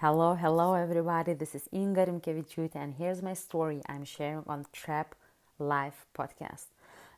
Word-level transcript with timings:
Hello, 0.00 0.34
hello, 0.34 0.72
everybody. 0.72 1.34
This 1.34 1.54
is 1.54 1.68
Inga 1.74 2.06
Rimkevičiūtė, 2.06 2.76
and 2.76 2.94
here's 2.94 3.20
my 3.20 3.34
story 3.34 3.82
I'm 3.86 4.06
sharing 4.06 4.44
on 4.46 4.64
Trap 4.72 5.14
Life 5.58 6.06
podcast. 6.16 6.68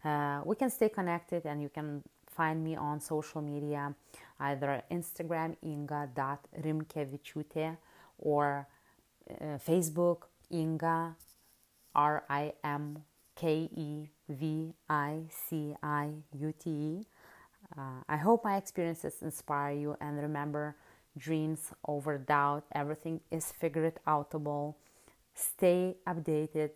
Uh, 0.05 0.41
we 0.45 0.57
can 0.57 0.69
stay 0.69 0.89
connected, 0.89 1.47
and 1.47 1.63
you 1.63 1.69
can 1.69 2.03
find 2.27 2.65
me 2.65 2.75
on 2.75 2.99
social 2.99 3.41
media, 3.41 3.95
either 4.41 4.83
Instagram 4.91 5.55
inga.rimkevičiūtė 5.63 7.77
or 8.19 8.67
uh, 9.31 9.59
Facebook 9.65 10.23
Inga 10.51 11.15
R 11.95 12.25
I 12.29 12.53
M 12.65 13.05
K 13.37 13.71
E 13.77 14.09
V 14.29 14.75
I 14.91 15.23
C 15.31 15.77
I 15.85 16.11
U 16.37 16.53
T 16.59 16.71
E. 16.71 17.07
Uh, 17.79 18.03
I 18.09 18.17
hope 18.17 18.43
my 18.43 18.57
experiences 18.57 19.23
inspire 19.23 19.73
you 19.73 19.97
and 20.01 20.21
remember 20.21 20.75
dreams 21.17 21.73
over 21.87 22.19
doubt. 22.19 22.65
Everything 22.75 23.21
is 23.31 23.53
figured 23.53 23.99
outable. 24.07 24.75
Stay 25.35 25.97
updated 26.07 26.71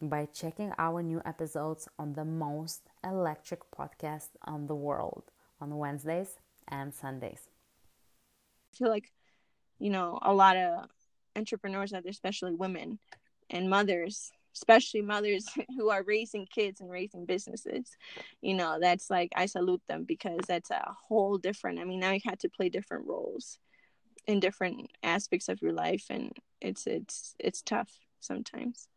by 0.00 0.26
checking 0.26 0.72
our 0.78 1.02
new 1.02 1.20
episodes 1.24 1.88
on 1.98 2.14
the 2.14 2.24
most 2.24 2.82
electric 3.04 3.60
podcast 3.70 4.28
on 4.44 4.66
the 4.66 4.74
world 4.74 5.24
on 5.60 5.76
Wednesdays 5.76 6.36
and 6.68 6.94
Sundays. 6.94 7.48
I 8.72 8.76
feel 8.76 8.88
like, 8.88 9.10
you 9.78 9.90
know, 9.90 10.18
a 10.22 10.32
lot 10.32 10.56
of 10.56 10.86
entrepreneurs 11.34 11.92
out 11.92 12.04
there, 12.04 12.10
especially 12.10 12.54
women 12.54 12.98
and 13.50 13.68
mothers, 13.68 14.30
especially 14.54 15.02
mothers 15.02 15.46
who 15.76 15.90
are 15.90 16.02
raising 16.02 16.46
kids 16.46 16.80
and 16.80 16.90
raising 16.90 17.24
businesses, 17.24 17.96
you 18.40 18.54
know, 18.54 18.78
that's 18.80 19.10
like, 19.10 19.32
I 19.34 19.46
salute 19.46 19.82
them 19.88 20.04
because 20.04 20.40
that's 20.46 20.70
a 20.70 20.94
whole 21.08 21.38
different, 21.38 21.80
I 21.80 21.84
mean, 21.84 22.00
now 22.00 22.12
you 22.12 22.20
had 22.24 22.38
to 22.40 22.48
play 22.48 22.68
different 22.68 23.06
roles 23.06 23.58
in 24.28 24.38
different 24.38 24.92
aspects 25.02 25.48
of 25.48 25.60
your 25.60 25.72
life 25.72 26.04
and 26.10 26.30
it's 26.60 26.86
it's 26.86 27.34
it's 27.40 27.62
tough 27.62 27.90
sometimes. 28.20 28.88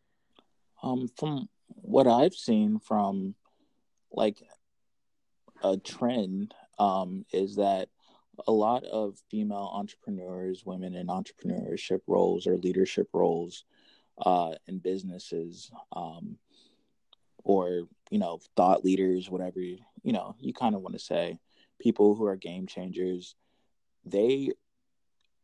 Um 0.82 1.08
from 1.16 1.48
what 1.66 2.06
i've 2.06 2.34
seen 2.34 2.78
from 2.78 3.34
like 4.12 4.36
a 5.64 5.78
trend 5.78 6.54
um 6.78 7.24
is 7.32 7.56
that 7.56 7.88
a 8.46 8.52
lot 8.52 8.84
of 8.84 9.18
female 9.30 9.70
entrepreneurs 9.72 10.66
women 10.66 10.94
in 10.94 11.06
entrepreneurship 11.06 12.00
roles 12.06 12.46
or 12.46 12.58
leadership 12.58 13.08
roles 13.14 13.64
uh 14.18 14.52
in 14.66 14.78
businesses 14.78 15.70
um 15.92 16.36
or 17.44 17.88
you 18.10 18.18
know 18.18 18.38
thought 18.54 18.84
leaders 18.84 19.30
whatever 19.30 19.60
you, 19.60 19.78
you 20.02 20.12
know 20.12 20.34
you 20.40 20.52
kind 20.52 20.74
of 20.74 20.82
want 20.82 20.94
to 20.94 21.02
say 21.02 21.38
people 21.80 22.14
who 22.14 22.26
are 22.26 22.36
game 22.36 22.66
changers 22.66 23.34
they 24.04 24.50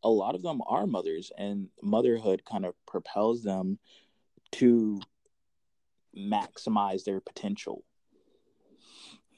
a 0.03 0.09
lot 0.09 0.35
of 0.35 0.43
them 0.43 0.61
are 0.67 0.87
mothers 0.87 1.33
and 1.37 1.69
motherhood 1.83 2.43
kind 2.45 2.65
of 2.65 2.75
propels 2.87 3.43
them 3.43 3.79
to 4.53 5.01
maximize 6.17 7.05
their 7.05 7.21
potential 7.21 7.85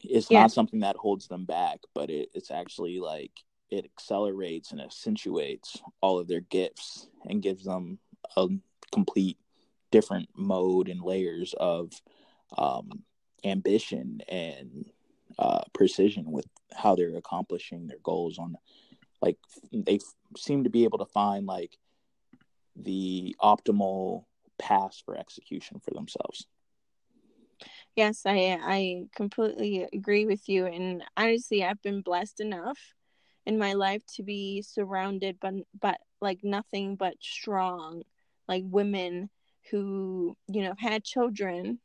it's 0.02 0.30
yeah. 0.30 0.40
not 0.42 0.52
something 0.52 0.80
that 0.80 0.96
holds 0.96 1.28
them 1.28 1.44
back 1.44 1.80
but 1.94 2.10
it, 2.10 2.28
it's 2.34 2.50
actually 2.50 3.00
like 3.00 3.32
it 3.70 3.84
accelerates 3.84 4.72
and 4.72 4.80
accentuates 4.80 5.80
all 6.00 6.18
of 6.18 6.26
their 6.26 6.40
gifts 6.40 7.08
and 7.28 7.42
gives 7.42 7.64
them 7.64 7.98
a 8.36 8.48
complete 8.92 9.38
different 9.90 10.28
mode 10.36 10.88
and 10.88 11.02
layers 11.02 11.54
of 11.58 11.92
um, 12.58 13.02
ambition 13.44 14.20
and 14.28 14.90
uh, 15.38 15.62
precision 15.72 16.30
with 16.30 16.46
how 16.74 16.94
they're 16.94 17.16
accomplishing 17.16 17.86
their 17.86 17.98
goals 18.02 18.38
on 18.38 18.56
like 19.22 19.38
they 19.72 19.98
seem 20.36 20.64
to 20.64 20.70
be 20.70 20.84
able 20.84 20.98
to 20.98 21.06
find 21.06 21.46
like 21.46 21.76
the 22.76 23.36
optimal 23.42 24.24
path 24.58 25.02
for 25.04 25.16
execution 25.16 25.80
for 25.80 25.92
themselves. 25.92 26.46
Yes 27.96 28.22
i 28.24 28.58
i 28.62 29.02
completely 29.14 29.86
agree 29.92 30.24
with 30.24 30.48
you 30.48 30.66
and 30.66 31.02
honestly 31.16 31.64
i've 31.64 31.82
been 31.82 32.00
blessed 32.02 32.40
enough 32.40 32.78
in 33.46 33.58
my 33.58 33.72
life 33.72 34.02
to 34.14 34.22
be 34.22 34.62
surrounded 34.62 35.38
but 35.40 35.54
but 35.78 35.98
like 36.20 36.38
nothing 36.42 36.96
but 36.96 37.14
strong 37.20 38.02
like 38.48 38.62
women 38.66 39.28
who 39.70 40.36
you 40.48 40.62
know 40.62 40.68
have 40.68 40.92
had 40.92 41.04
children 41.04 41.78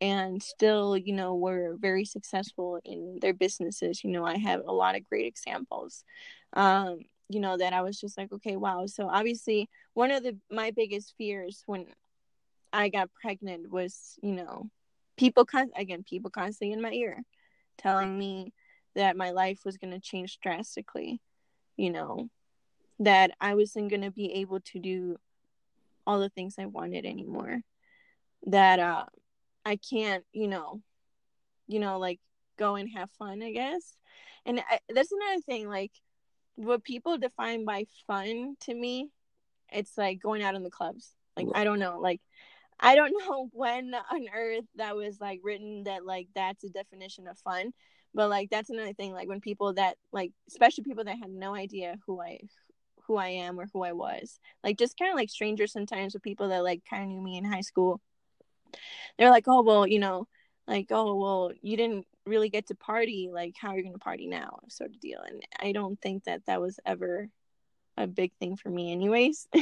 and 0.00 0.42
still 0.42 0.96
you 0.96 1.12
know 1.12 1.34
were 1.34 1.76
very 1.78 2.04
successful 2.04 2.78
in 2.84 3.18
their 3.20 3.34
businesses. 3.34 4.02
You 4.04 4.10
know 4.10 4.24
i 4.24 4.36
have 4.38 4.62
a 4.66 4.72
lot 4.72 4.96
of 4.96 5.08
great 5.08 5.26
examples 5.26 6.04
um 6.54 7.00
you 7.28 7.40
know 7.40 7.56
that 7.58 7.72
i 7.72 7.82
was 7.82 8.00
just 8.00 8.16
like 8.16 8.32
okay 8.32 8.56
wow. 8.56 8.86
So 8.86 9.08
obviously 9.08 9.68
one 9.94 10.10
of 10.10 10.22
the 10.22 10.36
my 10.50 10.70
biggest 10.70 11.14
fears 11.18 11.62
when 11.66 11.86
i 12.72 12.88
got 12.88 13.10
pregnant 13.12 13.70
was 13.70 14.18
you 14.22 14.32
know 14.32 14.70
people 15.16 15.44
con- 15.44 15.70
again 15.76 16.04
people 16.08 16.30
constantly 16.30 16.72
in 16.72 16.80
my 16.80 16.92
ear 16.92 17.22
telling 17.76 18.18
me 18.18 18.52
that 18.94 19.16
my 19.16 19.30
life 19.30 19.60
was 19.64 19.76
going 19.76 19.92
to 19.92 20.00
change 20.00 20.38
drastically 20.40 21.20
you 21.76 21.90
know 21.90 22.28
that 22.98 23.30
i 23.40 23.54
wasn't 23.54 23.88
going 23.88 24.02
to 24.02 24.10
be 24.10 24.32
able 24.34 24.60
to 24.60 24.78
do 24.78 25.16
all 26.06 26.18
the 26.20 26.28
things 26.30 26.56
i 26.58 26.66
wanted 26.66 27.04
anymore 27.04 27.60
that 28.46 28.78
uh 28.78 29.04
i 29.64 29.76
can't 29.76 30.24
you 30.32 30.48
know 30.48 30.80
you 31.66 31.80
know 31.80 31.98
like 31.98 32.20
go 32.58 32.74
and 32.76 32.88
have 32.94 33.10
fun 33.18 33.42
i 33.42 33.52
guess 33.52 33.96
and 34.46 34.60
I, 34.60 34.78
that's 34.88 35.12
another 35.12 35.40
thing 35.42 35.68
like 35.68 35.92
what 36.58 36.82
people 36.82 37.18
define 37.18 37.64
by 37.64 37.84
fun 38.06 38.56
to 38.62 38.74
me, 38.74 39.10
it's 39.70 39.96
like 39.96 40.20
going 40.20 40.42
out 40.42 40.56
in 40.56 40.64
the 40.64 40.70
clubs. 40.70 41.14
Like 41.36 41.46
I 41.54 41.62
don't 41.62 41.78
know, 41.78 42.00
like 42.00 42.20
I 42.80 42.96
don't 42.96 43.12
know 43.28 43.48
when 43.52 43.94
on 43.94 44.26
earth 44.34 44.64
that 44.74 44.96
was 44.96 45.20
like 45.20 45.40
written 45.44 45.84
that 45.84 46.04
like 46.04 46.28
that's 46.34 46.64
a 46.64 46.68
definition 46.68 47.28
of 47.28 47.38
fun. 47.38 47.72
But 48.12 48.28
like 48.28 48.50
that's 48.50 48.70
another 48.70 48.92
thing, 48.92 49.12
like 49.12 49.28
when 49.28 49.40
people 49.40 49.74
that 49.74 49.96
like 50.12 50.32
especially 50.48 50.84
people 50.84 51.04
that 51.04 51.18
had 51.18 51.30
no 51.30 51.54
idea 51.54 51.96
who 52.06 52.20
I 52.20 52.40
who 53.06 53.16
I 53.16 53.28
am 53.28 53.60
or 53.60 53.68
who 53.72 53.84
I 53.84 53.92
was. 53.92 54.40
Like 54.64 54.78
just 54.78 54.98
kind 54.98 55.12
of 55.12 55.16
like 55.16 55.30
strangers 55.30 55.72
sometimes 55.72 56.12
with 56.12 56.24
people 56.24 56.48
that 56.48 56.64
like 56.64 56.82
kind 56.90 57.04
of 57.04 57.08
knew 57.08 57.22
me 57.22 57.38
in 57.38 57.44
high 57.44 57.60
school. 57.60 58.00
They're 59.18 59.30
like, 59.30 59.44
"Oh, 59.48 59.62
well, 59.62 59.86
you 59.86 59.98
know, 59.98 60.28
like, 60.66 60.88
oh, 60.90 61.14
well, 61.16 61.52
you 61.62 61.76
didn't 61.76 62.06
really 62.26 62.50
get 62.50 62.66
to 62.68 62.74
party 62.74 63.28
like 63.32 63.54
how 63.58 63.70
are 63.70 63.76
you 63.76 63.82
going 63.82 63.94
to 63.94 63.98
party 63.98 64.26
now? 64.26 64.58
sort 64.68 64.90
of 64.90 65.00
deal. 65.00 65.20
And 65.26 65.42
i 65.60 65.72
don't 65.72 66.00
think 66.00 66.24
that 66.24 66.44
that 66.46 66.60
was 66.60 66.78
ever 66.84 67.28
a 67.96 68.06
big 68.06 68.32
thing 68.38 68.56
for 68.56 68.70
me 68.70 68.92
anyways. 68.92 69.48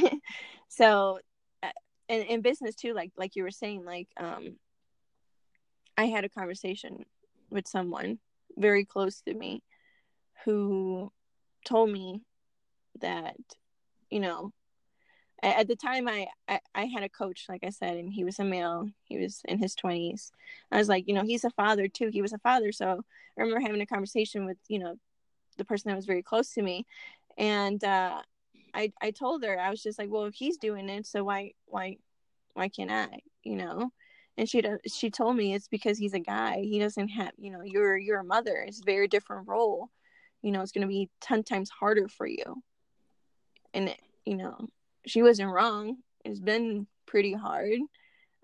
So 0.69 1.19
uh, 1.63 1.69
and 2.09 2.23
in 2.25 2.41
business 2.41 2.75
too 2.75 2.93
like 2.93 3.11
like 3.17 3.35
you 3.35 3.43
were 3.43 3.51
saying 3.51 3.85
like 3.85 4.09
um 4.17 4.57
i 5.97 6.05
had 6.05 6.25
a 6.25 6.29
conversation 6.29 7.05
with 7.49 7.67
someone 7.67 8.19
very 8.57 8.83
close 8.83 9.21
to 9.21 9.33
me 9.33 9.63
who 10.43 11.11
told 11.65 11.89
me 11.89 12.21
that 12.99 13.37
you 14.09 14.19
know 14.19 14.51
at 15.43 15.67
the 15.67 15.75
time 15.75 16.07
I, 16.07 16.27
I, 16.47 16.59
I 16.73 16.85
had 16.85 17.03
a 17.03 17.09
coach 17.09 17.45
like 17.47 17.63
i 17.63 17.69
said 17.69 17.95
and 17.97 18.11
he 18.11 18.23
was 18.23 18.39
a 18.39 18.43
male. 18.43 18.89
He 19.03 19.17
was 19.17 19.41
in 19.45 19.59
his 19.59 19.75
20s 19.75 20.31
i 20.71 20.77
was 20.77 20.89
like 20.89 21.07
you 21.07 21.13
know 21.13 21.23
he's 21.23 21.43
a 21.43 21.51
father 21.51 21.87
too. 21.87 22.09
He 22.11 22.21
was 22.21 22.33
a 22.33 22.39
father. 22.39 22.71
So 22.71 23.03
i 23.37 23.41
remember 23.41 23.61
having 23.61 23.81
a 23.81 23.85
conversation 23.85 24.45
with 24.45 24.57
you 24.67 24.79
know 24.79 24.95
the 25.57 25.65
person 25.65 25.89
that 25.89 25.95
was 25.95 26.05
very 26.05 26.23
close 26.23 26.53
to 26.53 26.61
me. 26.61 26.85
And 27.37 27.83
uh 27.83 28.21
i 28.73 28.91
i 29.01 29.11
told 29.11 29.43
her 29.43 29.59
i 29.59 29.69
was 29.69 29.81
just 29.81 29.97
like 29.99 30.09
well 30.09 30.25
if 30.25 30.35
he's 30.35 30.57
doing 30.57 30.89
it 30.89 31.05
so 31.05 31.23
why 31.23 31.53
why 31.65 31.97
why 32.53 32.67
can't 32.67 32.91
i 32.91 33.19
you 33.47 33.55
know? 33.55 33.91
And 34.37 34.47
she 34.47 34.61
she 34.87 35.09
told 35.09 35.35
me 35.35 35.55
it's 35.55 35.67
because 35.67 35.97
he's 35.97 36.13
a 36.13 36.19
guy. 36.19 36.59
He 36.61 36.77
doesn't 36.77 37.07
have 37.09 37.31
you 37.37 37.51
know 37.51 37.61
you're 37.63 37.97
you're 37.97 38.19
a 38.19 38.23
mother 38.23 38.63
it's 38.67 38.81
a 38.81 38.85
very 38.85 39.07
different 39.07 39.47
role. 39.47 39.89
You 40.43 40.51
know 40.51 40.61
it's 40.61 40.71
going 40.71 40.83
to 40.83 40.87
be 40.87 41.09
10 41.21 41.43
times 41.43 41.69
harder 41.69 42.07
for 42.07 42.27
you. 42.27 42.61
And 43.73 43.95
you 44.25 44.35
know 44.35 44.69
she 45.07 45.23
wasn't 45.23 45.51
wrong. 45.51 45.97
It's 46.23 46.39
been 46.39 46.87
pretty 47.05 47.33
hard. 47.33 47.79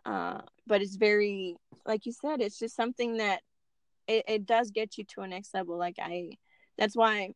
Uh, 0.05 0.41
but 0.65 0.81
it's 0.81 0.95
very 0.95 1.55
like 1.85 2.05
you 2.05 2.11
said, 2.11 2.41
it's 2.41 2.59
just 2.59 2.75
something 2.75 3.17
that 3.17 3.41
it, 4.07 4.23
it 4.27 4.45
does 4.45 4.71
get 4.71 4.97
you 4.97 5.03
to 5.03 5.21
a 5.21 5.27
next 5.27 5.53
level. 5.53 5.77
Like 5.77 5.97
I 6.01 6.37
that's 6.77 6.95
why 6.95 7.33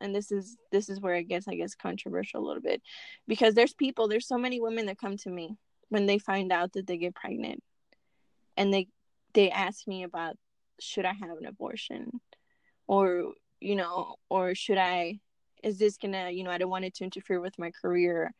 and 0.00 0.14
this 0.14 0.30
is 0.30 0.56
this 0.70 0.88
is 0.88 1.00
where 1.00 1.14
it 1.14 1.28
gets 1.28 1.48
I 1.48 1.54
guess 1.54 1.74
controversial 1.74 2.40
a 2.40 2.46
little 2.46 2.62
bit. 2.62 2.82
Because 3.26 3.54
there's 3.54 3.74
people, 3.74 4.08
there's 4.08 4.28
so 4.28 4.38
many 4.38 4.60
women 4.60 4.86
that 4.86 4.98
come 4.98 5.16
to 5.18 5.30
me 5.30 5.56
when 5.88 6.06
they 6.06 6.18
find 6.18 6.52
out 6.52 6.72
that 6.72 6.86
they 6.86 6.96
get 6.96 7.14
pregnant 7.14 7.62
and 8.56 8.72
they 8.72 8.88
they 9.32 9.50
ask 9.50 9.86
me 9.86 10.02
about 10.02 10.36
should 10.80 11.04
I 11.04 11.12
have 11.12 11.38
an 11.38 11.46
abortion 11.46 12.20
or 12.86 13.32
you 13.60 13.76
know 13.76 14.16
or 14.28 14.54
should 14.54 14.78
I 14.78 15.20
is 15.64 15.78
this 15.78 15.96
gonna 15.96 16.30
you 16.30 16.44
know 16.44 16.50
i 16.50 16.58
don't 16.58 16.70
want 16.70 16.84
it 16.84 16.94
to 16.94 17.04
interfere 17.04 17.40
with 17.40 17.58
my 17.58 17.70
career 17.70 18.32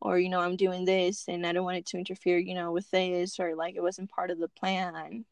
or 0.00 0.18
you 0.18 0.28
know 0.28 0.40
i'm 0.40 0.56
doing 0.56 0.84
this 0.84 1.24
and 1.28 1.46
i 1.46 1.52
don't 1.52 1.64
want 1.64 1.76
it 1.76 1.86
to 1.86 1.98
interfere 1.98 2.38
you 2.38 2.54
know 2.54 2.72
with 2.72 2.90
this 2.90 3.38
or 3.38 3.54
like 3.54 3.76
it 3.76 3.82
wasn't 3.82 4.10
part 4.10 4.30
of 4.30 4.38
the 4.38 4.48
plan 4.48 5.24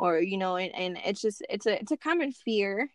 or 0.00 0.18
you 0.18 0.38
know 0.38 0.56
and, 0.56 0.74
and 0.74 0.98
it's 1.04 1.20
just 1.20 1.42
it's 1.50 1.66
a 1.66 1.78
it's 1.78 1.92
a 1.92 1.96
common 1.96 2.32
fear. 2.32 2.90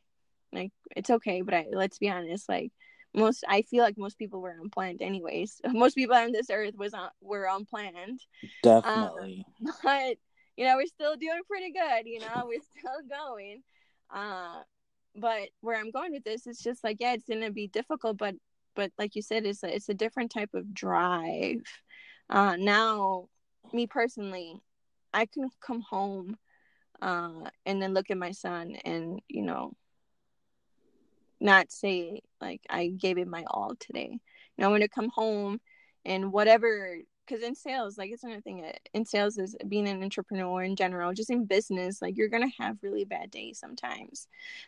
Like 0.52 0.72
it's 0.96 1.10
okay 1.10 1.42
but 1.42 1.54
I, 1.54 1.68
let's 1.72 1.98
be 1.98 2.10
honest 2.10 2.48
like 2.48 2.72
most 3.14 3.44
i 3.48 3.62
feel 3.62 3.84
like 3.84 3.98
most 3.98 4.18
people 4.18 4.42
were 4.42 4.56
unplanned 4.62 5.02
anyways. 5.02 5.62
Most 5.68 5.96
people 5.96 6.16
on 6.16 6.32
this 6.32 6.50
earth 6.50 6.76
was 6.76 6.94
on 6.94 7.10
were 7.22 7.48
unplanned. 7.50 8.20
Definitely. 8.64 9.46
Um, 9.66 9.74
but 9.84 10.18
you 10.58 10.66
know 10.66 10.76
we're 10.78 10.86
still 10.88 11.16
doing 11.16 11.42
pretty 11.48 11.72
good 11.72 12.06
you 12.06 12.20
know 12.20 12.46
we're 12.46 12.60
still 12.78 13.08
going. 13.10 13.62
Uh 14.14 14.62
but 15.16 15.50
where 15.62 15.80
i'm 15.80 15.92
going 15.92 16.12
with 16.12 16.24
this 16.24 16.48
is 16.48 16.60
just 16.60 16.84
like 16.84 16.98
yeah 17.00 17.14
it's 17.14 17.28
gonna 17.28 17.52
be 17.52 17.68
difficult 17.68 18.18
but 18.18 18.36
but 18.76 18.92
like 18.98 19.16
you 19.16 19.22
said 19.22 19.46
it's 19.46 19.64
a, 19.64 19.74
it's 19.74 19.90
a 19.90 19.94
different 19.94 20.32
type 20.32 20.54
of 20.54 20.74
drive 20.74 21.62
uh 22.30 22.56
now 22.58 23.28
me 23.74 23.88
personally 23.88 24.56
i 25.14 25.26
can 25.26 25.50
come 25.62 25.82
home 25.82 26.38
uh 27.02 27.50
and 27.66 27.82
then 27.82 27.94
look 27.94 28.10
at 28.10 28.18
my 28.18 28.32
son 28.32 28.76
and 28.86 29.20
you 29.28 29.42
know 29.42 29.74
not 31.40 31.72
say 31.72 32.22
like 32.42 32.62
I 32.70 32.88
gave 32.88 33.18
it 33.18 33.28
my 33.28 33.44
all 33.48 33.76
today. 33.80 34.20
You 34.58 34.66
I'm 34.66 34.72
gonna 34.72 34.88
come 34.88 35.10
home 35.10 35.60
and 36.04 36.32
whatever 36.32 36.98
because 37.26 37.44
in 37.44 37.56
sales, 37.56 37.98
like 37.98 38.12
it's 38.12 38.24
another 38.24 38.42
thing 38.42 38.64
uh, 38.64 38.72
in 38.94 39.06
sales 39.06 39.38
is 39.38 39.56
being 39.68 39.88
an 39.88 40.04
entrepreneur 40.04 40.64
in 40.64 40.76
general, 40.76 41.14
just 41.14 41.30
in 41.30 41.46
business, 41.46 42.02
like 42.02 42.18
you're 42.18 42.30
gonna 42.30 42.52
have 42.60 42.78
really 42.82 43.06
bad 43.06 43.32
days 43.32 43.60
sometimes. 43.60 44.28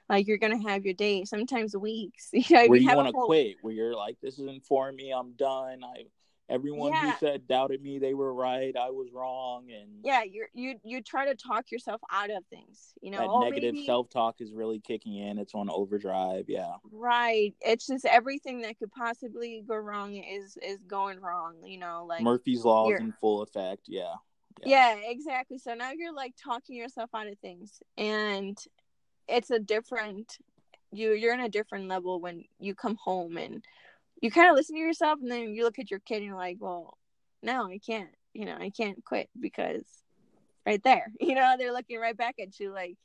Like 0.10 0.28
you're 0.28 0.38
gonna 0.38 0.62
have 0.70 0.86
your 0.86 0.94
days, 0.94 1.30
sometimes 1.30 1.76
weeks. 1.76 2.30
You 2.48 2.56
know, 2.56 2.68
where 2.68 2.80
you, 2.80 2.90
you 2.90 2.96
want 2.96 3.08
to 3.10 3.14
whole... 3.14 3.26
quit, 3.26 3.58
where 3.62 3.74
you're 3.74 3.96
like, 3.96 4.18
this 4.22 4.40
isn't 4.40 4.66
for 4.66 4.92
me, 4.92 5.12
I'm 5.12 5.34
done. 5.34 5.84
I 5.84 6.06
everyone 6.50 6.92
yeah. 6.92 7.12
who 7.12 7.18
said 7.20 7.48
doubted 7.48 7.82
me 7.82 8.00
they 8.00 8.14
were 8.14 8.34
right 8.34 8.76
i 8.78 8.90
was 8.90 9.10
wrong 9.14 9.66
and 9.70 9.90
yeah 10.04 10.24
you 10.24 10.46
you 10.54 10.76
you 10.84 11.02
try 11.02 11.26
to 11.26 11.36
talk 11.36 11.72
yourself 11.72 12.00
out 12.12 12.30
of 12.30 12.44
things 12.50 12.94
you 13.02 13.12
know 13.12 13.20
that 13.20 13.28
oh, 13.28 13.40
negative 13.42 13.74
maybe... 13.74 13.86
self-talk 13.86 14.36
is 14.40 14.54
really 14.54 14.80
kicking 14.80 15.16
in 15.16 15.38
it's 15.38 15.54
on 15.54 15.70
overdrive 15.70 16.46
yeah 16.48 16.74
right 16.92 17.54
it's 17.62 17.88
just 17.88 18.06
everything 18.06 18.62
that 18.62 18.78
could 18.80 18.92
possibly 18.92 19.64
go 19.68 19.76
wrong 19.76 20.16
is 20.16 20.58
is 20.62 20.80
going 20.88 21.20
wrong 21.20 21.56
you 21.66 21.78
know 21.78 22.06
like 22.08 22.22
murphy's 22.22 22.64
law 22.64 22.90
is 22.90 23.00
in 23.00 23.12
full 23.20 23.42
effect 23.42 23.82
yeah. 23.88 24.14
yeah 24.66 24.96
yeah 24.96 25.10
exactly 25.10 25.58
so 25.58 25.74
now 25.74 25.92
you're 25.92 26.14
like 26.14 26.34
talking 26.42 26.76
yourself 26.76 27.10
out 27.14 27.28
of 27.28 27.38
things 27.40 27.82
and 27.98 28.58
it's 29.28 29.52
a 29.52 29.60
different 29.60 30.38
you 30.92 31.12
you're 31.12 31.34
in 31.34 31.42
a 31.42 31.50
different 31.50 31.88
level 31.88 32.22
when 32.22 32.44
you 32.60 32.74
come 32.74 32.96
home 32.96 33.38
and 33.38 33.64
you 34.22 34.32
kind 34.32 34.50
of 34.50 34.56
listen 34.56 34.76
to 34.76 34.82
yourself 34.82 35.20
and 35.22 35.32
then 35.32 35.54
you 35.54 35.64
look 35.64 35.80
at 35.80 35.92
your 35.92 36.00
kid 36.00 36.18
and 36.18 36.26
you're 36.26 36.36
like, 36.36 36.58
well, 36.60 36.98
no, 37.44 37.68
I 37.68 37.80
can't. 37.80 38.10
You 38.34 38.46
know, 38.46 38.58
I 38.60 38.70
can't 38.70 39.04
quit 39.04 39.30
because 39.40 39.86
right 40.66 40.84
there, 40.84 41.12
you 41.20 41.36
know, 41.36 41.56
they're 41.58 41.74
looking 41.74 42.00
right 42.00 42.18
back 42.18 42.36
at 42.40 42.60
you 42.60 42.72
like, 42.72 42.98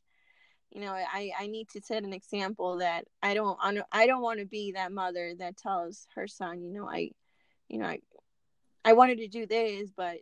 you 0.71 0.81
know, 0.81 0.93
I 0.93 1.33
I 1.39 1.47
need 1.49 1.69
to 1.71 1.83
set 1.83 2.03
an 2.03 2.15
example 2.15 2.79
that 2.79 3.05
I 3.23 3.35
don't 3.35 3.59
I 3.93 4.07
don't 4.07 4.23
want 4.23 4.41
to 4.41 4.47
be 4.47 4.73
that 4.73 4.93
mother 4.93 5.35
that 5.39 5.59
tells 5.59 6.07
her 6.15 6.27
son, 6.27 6.63
you 6.63 6.73
know, 6.73 6.89
I, 6.89 7.11
you 7.69 7.79
know, 7.79 7.87
I, 7.87 7.99
I 8.85 8.95
wanted 8.95 9.19
to 9.19 9.29
do 9.29 9.47
this, 9.47 9.91
but 9.95 10.19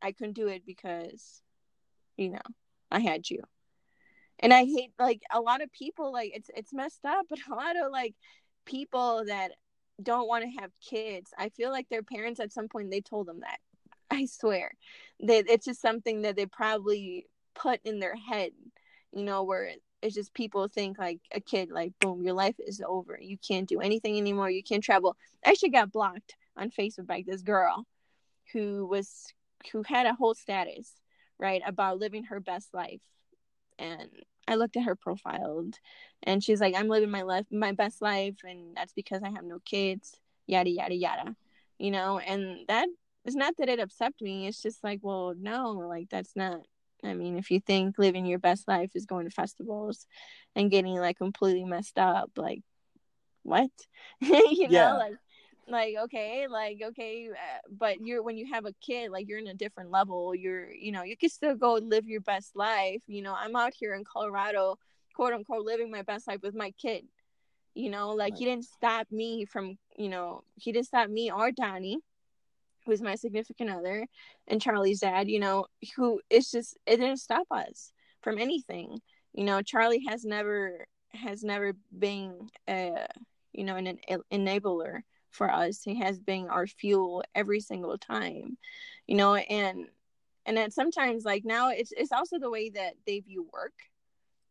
I 0.00 0.12
couldn't 0.12 0.34
do 0.34 0.48
it 0.48 0.64
because, 0.66 1.42
you 2.16 2.30
know, 2.30 2.40
I 2.90 3.00
had 3.00 3.28
you. 3.28 3.42
And 4.38 4.52
I 4.52 4.64
hate 4.64 4.92
like 4.98 5.22
a 5.32 5.40
lot 5.40 5.62
of 5.62 5.70
people 5.72 6.12
like 6.12 6.32
it's 6.34 6.50
it's 6.56 6.72
messed 6.72 7.04
up, 7.04 7.26
but 7.30 7.38
a 7.50 7.54
lot 7.54 7.76
of 7.76 7.92
like 7.92 8.14
people 8.64 9.24
that 9.26 9.52
don't 10.02 10.28
want 10.28 10.44
to 10.44 10.60
have 10.60 10.70
kids 10.80 11.30
i 11.38 11.48
feel 11.50 11.70
like 11.70 11.88
their 11.88 12.02
parents 12.02 12.40
at 12.40 12.52
some 12.52 12.68
point 12.68 12.90
they 12.90 13.00
told 13.00 13.26
them 13.26 13.40
that 13.40 13.58
i 14.10 14.26
swear. 14.26 14.72
That 15.20 15.48
it's 15.48 15.64
just 15.64 15.80
something 15.80 16.22
that 16.22 16.36
they 16.36 16.46
probably 16.46 17.26
put 17.54 17.80
in 17.84 18.00
their 18.00 18.16
head 18.16 18.50
you 19.12 19.24
know 19.24 19.44
where 19.44 19.70
it's 20.02 20.14
just 20.14 20.34
people 20.34 20.68
think 20.68 20.98
like 20.98 21.20
a 21.32 21.40
kid 21.40 21.70
like 21.70 21.92
boom 22.00 22.22
your 22.22 22.34
life 22.34 22.56
is 22.58 22.82
over. 22.86 23.18
You 23.18 23.38
can't 23.38 23.68
do 23.68 23.80
anything 23.80 24.18
anymore. 24.18 24.50
You 24.50 24.62
can't 24.62 24.84
travel. 24.84 25.16
I 25.44 25.50
actually 25.50 25.70
got 25.70 25.92
blocked 25.92 26.36
on 26.56 26.70
facebook 26.70 27.06
by 27.06 27.24
this 27.26 27.42
girl 27.42 27.86
who 28.52 28.86
was 28.86 29.32
who 29.72 29.82
had 29.82 30.06
a 30.06 30.14
whole 30.14 30.34
status 30.34 30.92
right 31.38 31.62
about 31.66 31.98
living 31.98 32.24
her 32.24 32.38
best 32.38 32.72
life 32.74 33.00
and 33.78 34.08
I 34.46 34.56
looked 34.56 34.76
at 34.76 34.84
her 34.84 34.96
profile 34.96 35.66
and 36.22 36.42
she's 36.42 36.60
like, 36.60 36.74
I'm 36.76 36.88
living 36.88 37.10
my 37.10 37.22
life, 37.22 37.46
my 37.50 37.72
best 37.72 38.02
life, 38.02 38.36
and 38.44 38.76
that's 38.76 38.92
because 38.92 39.22
I 39.22 39.30
have 39.30 39.44
no 39.44 39.58
kids, 39.64 40.18
yada, 40.46 40.70
yada, 40.70 40.94
yada, 40.94 41.36
you 41.78 41.90
know, 41.90 42.18
and 42.18 42.58
that 42.68 42.88
is 43.24 43.34
not 43.34 43.54
that 43.58 43.68
it 43.68 43.80
upset 43.80 44.12
me. 44.20 44.46
It's 44.46 44.62
just 44.62 44.84
like, 44.84 45.00
well, 45.02 45.34
no, 45.38 45.72
like, 45.72 46.10
that's 46.10 46.36
not, 46.36 46.60
I 47.02 47.14
mean, 47.14 47.36
if 47.36 47.50
you 47.50 47.60
think 47.60 47.98
living 47.98 48.26
your 48.26 48.38
best 48.38 48.68
life 48.68 48.90
is 48.94 49.06
going 49.06 49.24
to 49.26 49.30
festivals 49.30 50.06
and 50.54 50.70
getting 50.70 50.96
like 50.96 51.18
completely 51.18 51.64
messed 51.64 51.98
up, 51.98 52.30
like, 52.36 52.62
what? 53.42 53.70
you 54.20 54.66
yeah. 54.68 54.92
know, 54.92 54.98
like, 54.98 55.14
like 55.68 55.94
okay 55.98 56.46
like 56.48 56.80
okay 56.82 57.28
uh, 57.30 57.58
but 57.70 58.00
you're 58.00 58.22
when 58.22 58.36
you 58.36 58.46
have 58.52 58.66
a 58.66 58.72
kid 58.84 59.10
like 59.10 59.28
you're 59.28 59.38
in 59.38 59.46
a 59.46 59.54
different 59.54 59.90
level 59.90 60.34
you're 60.34 60.70
you 60.70 60.92
know 60.92 61.02
you 61.02 61.16
can 61.16 61.28
still 61.28 61.54
go 61.54 61.74
live 61.74 62.06
your 62.06 62.20
best 62.20 62.54
life 62.54 63.02
you 63.06 63.22
know 63.22 63.34
i'm 63.34 63.56
out 63.56 63.72
here 63.78 63.94
in 63.94 64.04
colorado 64.04 64.76
quote 65.14 65.32
unquote 65.32 65.64
living 65.64 65.90
my 65.90 66.02
best 66.02 66.28
life 66.28 66.40
with 66.42 66.54
my 66.54 66.70
kid 66.72 67.04
you 67.74 67.90
know 67.90 68.10
like 68.10 68.32
right. 68.32 68.38
he 68.38 68.44
didn't 68.44 68.64
stop 68.64 69.06
me 69.10 69.44
from 69.44 69.76
you 69.96 70.08
know 70.08 70.42
he 70.56 70.72
didn't 70.72 70.86
stop 70.86 71.08
me 71.08 71.30
or 71.30 71.50
donnie 71.50 71.98
who's 72.84 73.00
my 73.00 73.14
significant 73.14 73.70
other 73.70 74.06
and 74.48 74.60
charlie's 74.60 75.00
dad 75.00 75.28
you 75.28 75.40
know 75.40 75.66
who 75.96 76.20
it's 76.28 76.50
just 76.50 76.76
it 76.86 76.96
didn't 76.98 77.16
stop 77.16 77.46
us 77.50 77.92
from 78.20 78.38
anything 78.38 79.00
you 79.32 79.44
know 79.44 79.62
charlie 79.62 80.04
has 80.06 80.24
never 80.24 80.86
has 81.12 81.42
never 81.42 81.72
been 81.96 82.48
a 82.68 83.06
you 83.52 83.64
know 83.64 83.76
an, 83.76 83.98
an 84.08 84.20
enabler 84.32 85.00
for 85.34 85.50
us. 85.50 85.82
He 85.82 85.98
has 86.00 86.18
been 86.18 86.48
our 86.48 86.66
fuel 86.66 87.24
every 87.34 87.60
single 87.60 87.98
time, 87.98 88.56
you 89.06 89.16
know, 89.16 89.34
and 89.34 89.88
and 90.46 90.56
then 90.56 90.70
sometimes 90.70 91.24
like 91.24 91.44
now 91.44 91.70
it's 91.70 91.92
it's 91.96 92.12
also 92.12 92.38
the 92.38 92.50
way 92.50 92.70
that 92.70 92.94
they 93.06 93.20
view 93.20 93.46
work 93.52 93.74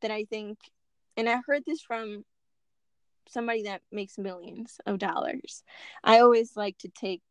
that 0.01 0.11
I 0.11 0.25
think 0.25 0.57
and 1.17 1.29
I 1.29 1.39
heard 1.45 1.63
this 1.65 1.81
from 1.81 2.25
somebody 3.27 3.63
that 3.63 3.81
makes 3.91 4.17
millions 4.17 4.79
of 4.85 4.99
dollars. 4.99 5.63
I 6.03 6.19
always 6.19 6.55
like 6.57 6.77
to 6.79 6.89
take 6.89 7.21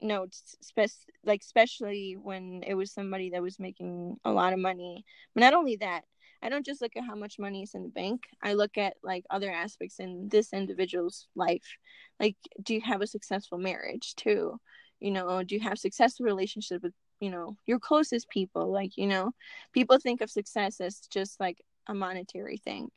notes 0.00 0.56
spe- 0.60 1.08
like 1.24 1.42
especially 1.42 2.16
when 2.20 2.62
it 2.66 2.74
was 2.74 2.92
somebody 2.92 3.30
that 3.30 3.42
was 3.42 3.58
making 3.58 4.18
a 4.24 4.30
lot 4.30 4.52
of 4.52 4.58
money. 4.58 5.04
But 5.34 5.40
not 5.40 5.54
only 5.54 5.76
that, 5.76 6.04
I 6.42 6.48
don't 6.48 6.64
just 6.64 6.80
look 6.80 6.96
at 6.96 7.04
how 7.04 7.14
much 7.14 7.38
money 7.38 7.62
is 7.62 7.74
in 7.74 7.82
the 7.82 7.88
bank. 7.88 8.22
I 8.42 8.54
look 8.54 8.78
at 8.78 8.94
like 9.02 9.24
other 9.30 9.50
aspects 9.50 9.98
in 9.98 10.28
this 10.28 10.52
individual's 10.52 11.26
life. 11.34 11.76
Like, 12.20 12.36
do 12.62 12.74
you 12.74 12.80
have 12.82 13.02
a 13.02 13.06
successful 13.06 13.58
marriage 13.58 14.14
too? 14.14 14.58
You 15.00 15.10
know, 15.10 15.42
do 15.42 15.54
you 15.54 15.60
have 15.62 15.78
successful 15.78 16.26
relationship 16.26 16.82
with 16.82 16.94
you 17.20 17.30
know 17.30 17.56
your 17.66 17.78
closest 17.78 18.28
people? 18.30 18.70
Like, 18.70 18.96
you 18.96 19.06
know, 19.06 19.32
people 19.72 19.98
think 19.98 20.20
of 20.20 20.30
success 20.30 20.80
as 20.80 21.00
just 21.10 21.40
like 21.40 21.58
a 21.86 21.94
monetary 21.94 22.58
thing. 22.58 22.88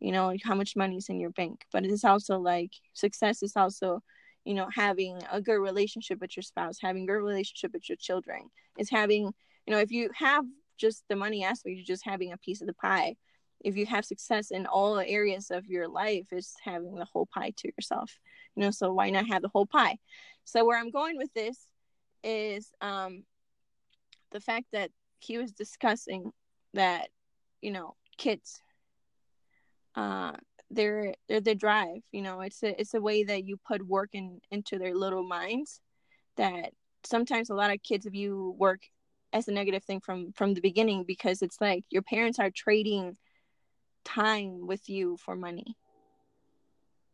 You 0.00 0.12
know, 0.12 0.34
how 0.44 0.54
much 0.54 0.76
money 0.76 0.96
is 0.96 1.08
in 1.08 1.20
your 1.20 1.30
bank, 1.30 1.64
but 1.72 1.84
it's 1.84 2.04
also 2.04 2.38
like 2.38 2.72
success 2.94 3.42
is 3.42 3.56
also 3.56 4.02
you 4.44 4.54
know 4.54 4.68
having 4.74 5.18
a 5.30 5.40
good 5.40 5.58
relationship 5.58 6.20
with 6.20 6.34
your 6.34 6.42
spouse 6.42 6.78
having 6.80 7.04
good 7.04 7.12
relationship 7.12 7.72
with 7.74 7.86
your 7.90 7.96
children 7.96 8.48
is 8.78 8.88
having 8.88 9.24
you 9.66 9.74
know 9.74 9.78
if 9.78 9.90
you 9.90 10.08
have 10.14 10.44
just 10.80 11.04
the 11.08 11.16
money 11.16 11.44
aspect 11.44 11.76
you're 11.76 11.84
just 11.84 12.04
having 12.04 12.32
a 12.32 12.38
piece 12.38 12.60
of 12.60 12.66
the 12.66 12.74
pie. 12.74 13.16
If 13.62 13.76
you 13.76 13.84
have 13.86 14.06
success 14.06 14.50
in 14.50 14.66
all 14.66 14.98
areas 14.98 15.50
of 15.50 15.66
your 15.66 15.86
life 15.88 16.26
it's 16.32 16.54
having 16.64 16.94
the 16.94 17.04
whole 17.12 17.28
pie 17.34 17.52
to 17.58 17.68
yourself 17.76 18.10
you 18.56 18.62
know 18.62 18.70
so 18.70 18.92
why 18.92 19.10
not 19.10 19.26
have 19.26 19.42
the 19.42 19.50
whole 19.54 19.66
pie? 19.66 19.98
So 20.44 20.64
where 20.64 20.78
i'm 20.78 20.90
going 20.90 21.16
with 21.16 21.32
this 21.34 21.66
is 22.24 22.72
um 22.80 23.24
the 24.32 24.40
fact 24.40 24.66
that 24.72 24.90
he 25.18 25.38
was 25.38 25.52
discussing 25.52 26.32
that 26.74 27.08
you 27.60 27.70
know 27.70 27.94
kids 28.16 28.62
uh 29.96 30.32
they're 30.70 31.14
they're 31.28 31.40
the 31.40 31.54
drive 31.54 32.02
you 32.12 32.22
know 32.22 32.40
it's 32.40 32.62
a 32.62 32.80
it's 32.80 32.94
a 32.94 33.00
way 33.00 33.24
that 33.24 33.44
you 33.44 33.56
put 33.66 33.86
work 33.86 34.10
in 34.12 34.40
into 34.50 34.78
their 34.78 34.94
little 34.94 35.26
minds 35.26 35.80
that 36.36 36.72
sometimes 37.04 37.50
a 37.50 37.54
lot 37.54 37.72
of 37.72 37.82
kids 37.82 38.06
if 38.06 38.14
you 38.14 38.54
work 38.56 38.82
as 39.32 39.48
a 39.48 39.52
negative 39.52 39.84
thing 39.84 40.00
from 40.00 40.32
from 40.32 40.54
the 40.54 40.60
beginning 40.60 41.04
because 41.04 41.42
it's 41.42 41.60
like 41.60 41.84
your 41.90 42.02
parents 42.02 42.38
are 42.38 42.50
trading 42.50 43.16
time 44.04 44.66
with 44.66 44.88
you 44.88 45.16
for 45.18 45.36
money. 45.36 45.76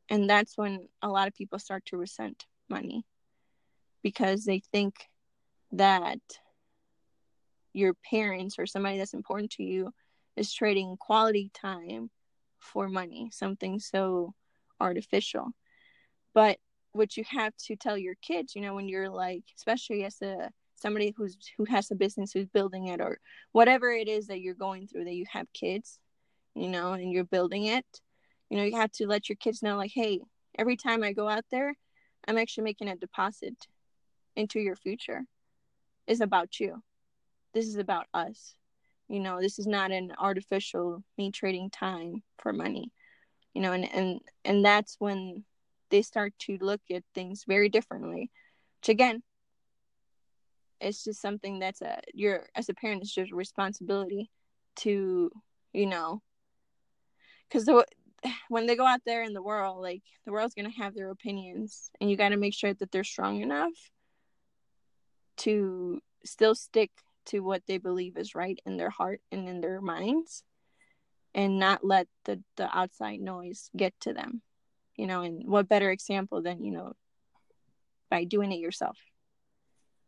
And 0.08 0.30
that's 0.30 0.56
when 0.56 0.88
a 1.02 1.08
lot 1.08 1.28
of 1.28 1.34
people 1.34 1.58
start 1.58 1.84
to 1.86 1.96
resent 1.96 2.46
money 2.68 3.04
because 4.02 4.44
they 4.44 4.60
think 4.72 4.94
that 5.72 6.20
your 7.72 7.92
parents 8.08 8.58
or 8.58 8.66
somebody 8.66 8.98
that's 8.98 9.14
important 9.14 9.50
to 9.50 9.64
you 9.64 9.92
is 10.36 10.52
trading 10.52 10.96
quality 10.98 11.50
time 11.52 12.10
for 12.60 12.88
money 12.88 13.28
something 13.32 13.78
so 13.78 14.32
artificial. 14.80 15.48
But 16.34 16.58
what 16.92 17.16
you 17.16 17.24
have 17.28 17.54
to 17.56 17.76
tell 17.76 17.98
your 17.98 18.14
kids 18.22 18.54
you 18.54 18.62
know 18.62 18.74
when 18.74 18.88
you're 18.88 19.10
like 19.10 19.44
especially 19.54 20.02
as 20.04 20.22
a 20.22 20.50
somebody 20.76 21.12
who's 21.16 21.36
who 21.56 21.64
has 21.64 21.90
a 21.90 21.94
business 21.94 22.32
who's 22.32 22.46
building 22.46 22.86
it 22.88 23.00
or 23.00 23.18
whatever 23.52 23.90
it 23.90 24.08
is 24.08 24.28
that 24.28 24.40
you're 24.40 24.54
going 24.54 24.86
through 24.86 25.04
that 25.04 25.14
you 25.14 25.24
have 25.30 25.52
kids 25.52 25.98
you 26.54 26.68
know 26.68 26.92
and 26.92 27.12
you're 27.12 27.24
building 27.24 27.64
it 27.64 27.86
you 28.50 28.56
know 28.56 28.64
you 28.64 28.76
have 28.76 28.92
to 28.92 29.06
let 29.06 29.28
your 29.28 29.36
kids 29.36 29.62
know 29.62 29.76
like 29.76 29.92
hey 29.94 30.20
every 30.58 30.76
time 30.76 31.02
I 31.02 31.12
go 31.12 31.28
out 31.28 31.44
there, 31.50 31.74
I'm 32.26 32.38
actually 32.38 32.64
making 32.64 32.88
a 32.88 32.96
deposit 32.96 33.54
into 34.34 34.60
your 34.60 34.76
future. 34.76 35.22
It's 36.06 36.20
about 36.20 36.58
you. 36.60 36.82
This 37.54 37.66
is 37.66 37.76
about 37.76 38.06
us. 38.12 38.54
You 39.08 39.20
know, 39.20 39.40
this 39.40 39.58
is 39.58 39.66
not 39.66 39.92
an 39.92 40.12
artificial 40.18 41.04
me 41.16 41.30
trading 41.30 41.70
time 41.70 42.22
for 42.38 42.52
money. 42.52 42.92
You 43.54 43.62
know, 43.62 43.72
and 43.72 43.84
and 43.92 44.20
and 44.44 44.64
that's 44.64 44.96
when 44.98 45.44
they 45.90 46.02
start 46.02 46.34
to 46.40 46.58
look 46.60 46.80
at 46.92 47.04
things 47.14 47.44
very 47.46 47.68
differently. 47.68 48.30
Which 48.80 48.88
again, 48.88 49.22
it's 50.80 51.04
just 51.04 51.20
something 51.20 51.58
that's 51.58 51.82
a 51.82 52.00
your 52.12 52.46
as 52.54 52.68
a 52.68 52.74
parent 52.74 53.02
it's 53.02 53.14
just 53.14 53.32
a 53.32 53.36
responsibility 53.36 54.30
to 54.76 55.30
you 55.72 55.86
know 55.86 56.22
because 57.48 57.64
the 57.64 57.84
when 58.48 58.66
they 58.66 58.76
go 58.76 58.86
out 58.86 59.00
there 59.06 59.22
in 59.22 59.32
the 59.32 59.42
world 59.42 59.80
like 59.80 60.02
the 60.24 60.32
world's 60.32 60.54
gonna 60.54 60.70
have 60.70 60.94
their 60.94 61.10
opinions 61.10 61.90
and 62.00 62.10
you 62.10 62.16
got 62.16 62.30
to 62.30 62.36
make 62.36 62.54
sure 62.54 62.74
that 62.74 62.90
they're 62.90 63.04
strong 63.04 63.40
enough 63.40 63.72
to 65.36 66.00
still 66.24 66.54
stick 66.54 66.90
to 67.26 67.40
what 67.40 67.62
they 67.66 67.78
believe 67.78 68.16
is 68.16 68.34
right 68.34 68.58
in 68.64 68.76
their 68.76 68.90
heart 68.90 69.20
and 69.30 69.48
in 69.48 69.60
their 69.60 69.80
minds 69.80 70.44
and 71.34 71.58
not 71.58 71.84
let 71.84 72.06
the 72.24 72.42
the 72.56 72.76
outside 72.76 73.20
noise 73.20 73.70
get 73.76 73.94
to 74.00 74.12
them 74.12 74.42
you 74.96 75.06
know 75.06 75.22
and 75.22 75.46
what 75.46 75.68
better 75.68 75.90
example 75.90 76.42
than 76.42 76.64
you 76.64 76.72
know 76.72 76.92
by 78.10 78.24
doing 78.24 78.52
it 78.52 78.58
yourself 78.58 78.96